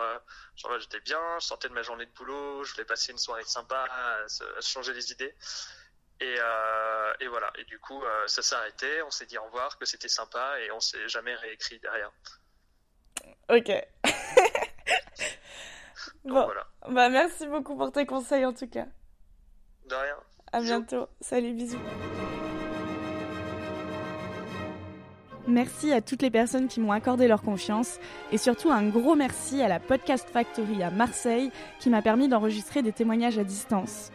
genre 0.55 0.79
j'étais 0.79 0.99
bien, 0.99 1.39
je 1.39 1.45
sortais 1.45 1.69
de 1.69 1.73
ma 1.73 1.81
journée 1.81 2.05
de 2.05 2.11
boulot, 2.11 2.63
je 2.63 2.71
voulais 2.73 2.85
passer 2.85 3.11
une 3.11 3.17
soirée 3.17 3.43
sympa, 3.45 3.85
à, 3.89 4.17
à 4.57 4.61
changer 4.61 4.93
les 4.93 5.11
idées. 5.11 5.35
Et, 6.23 6.35
euh, 6.39 7.13
et 7.19 7.27
voilà. 7.27 7.51
Et 7.59 7.65
du 7.65 7.79
coup, 7.79 8.01
euh, 8.01 8.27
ça 8.27 8.41
s'est 8.41 8.55
arrêté. 8.55 9.01
On 9.03 9.11
s'est 9.11 9.25
dit 9.25 9.37
au 9.37 9.43
revoir, 9.43 9.77
que 9.77 9.85
c'était 9.85 10.07
sympa, 10.07 10.57
et 10.61 10.71
on 10.71 10.79
s'est 10.79 11.07
jamais 11.09 11.35
réécrit 11.35 11.79
derrière. 11.79 12.11
Ok. 13.49 13.69
Donc 16.25 16.33
bon, 16.33 16.45
voilà. 16.45 16.65
bah 16.89 17.09
merci 17.09 17.45
beaucoup 17.47 17.75
pour 17.75 17.91
tes 17.91 18.05
conseils 18.05 18.45
en 18.45 18.53
tout 18.53 18.67
cas. 18.69 18.85
De 19.89 19.95
rien. 19.95 20.15
À 20.53 20.59
Bisous. 20.59 20.69
bientôt. 20.69 21.09
Salut, 21.19 21.53
bisous. 21.53 21.79
Merci 25.45 25.91
à 25.91 26.01
toutes 26.01 26.21
les 26.21 26.31
personnes 26.31 26.69
qui 26.69 26.79
m'ont 26.79 26.93
accordé 26.93 27.27
leur 27.27 27.41
confiance 27.41 27.99
et 28.31 28.37
surtout 28.37 28.71
un 28.71 28.87
gros 28.87 29.15
merci 29.15 29.61
à 29.61 29.67
la 29.67 29.79
Podcast 29.81 30.29
Factory 30.29 30.81
à 30.83 30.89
Marseille 30.89 31.51
qui 31.79 31.89
m'a 31.89 32.01
permis 32.01 32.29
d'enregistrer 32.29 32.81
des 32.81 32.93
témoignages 32.93 33.37
à 33.37 33.43
distance. 33.43 34.09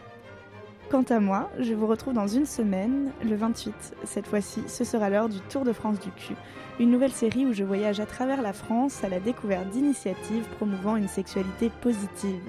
Quant 0.91 1.03
à 1.11 1.21
moi, 1.21 1.51
je 1.61 1.75
vous 1.75 1.87
retrouve 1.87 2.15
dans 2.15 2.27
une 2.27 2.47
semaine, 2.47 3.13
le 3.23 3.37
28. 3.37 3.75
Cette 4.05 4.27
fois-ci, 4.27 4.63
ce 4.69 4.85
sera 4.85 5.11
l'heure 5.11 5.29
du 5.29 5.39
Tour 5.41 5.65
de 5.65 5.75
France 5.75 6.01
du 6.01 6.11
cul, 6.11 6.35
une 6.81 6.91
nouvelle 6.91 7.13
série 7.13 7.45
où 7.45 7.53
je 7.53 7.63
voyage 7.63 8.01
à 8.01 8.07
travers 8.07 8.41
la 8.41 8.55
France 8.55 9.05
à 9.05 9.11
la 9.11 9.21
découverte 9.21 9.69
d'initiatives 9.69 10.47
promouvant 10.57 10.97
une 10.97 11.07
sexualité 11.07 11.71
positive. 11.83 12.41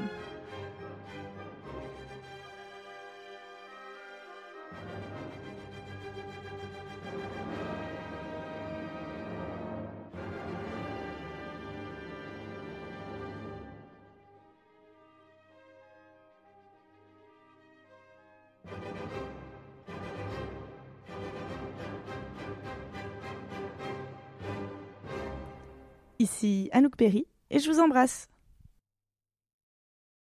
Ici 26.39 26.69
Anouk 26.71 26.95
Perry 26.95 27.25
et 27.49 27.59
je 27.59 27.69
vous 27.69 27.81
embrasse. 27.81 28.29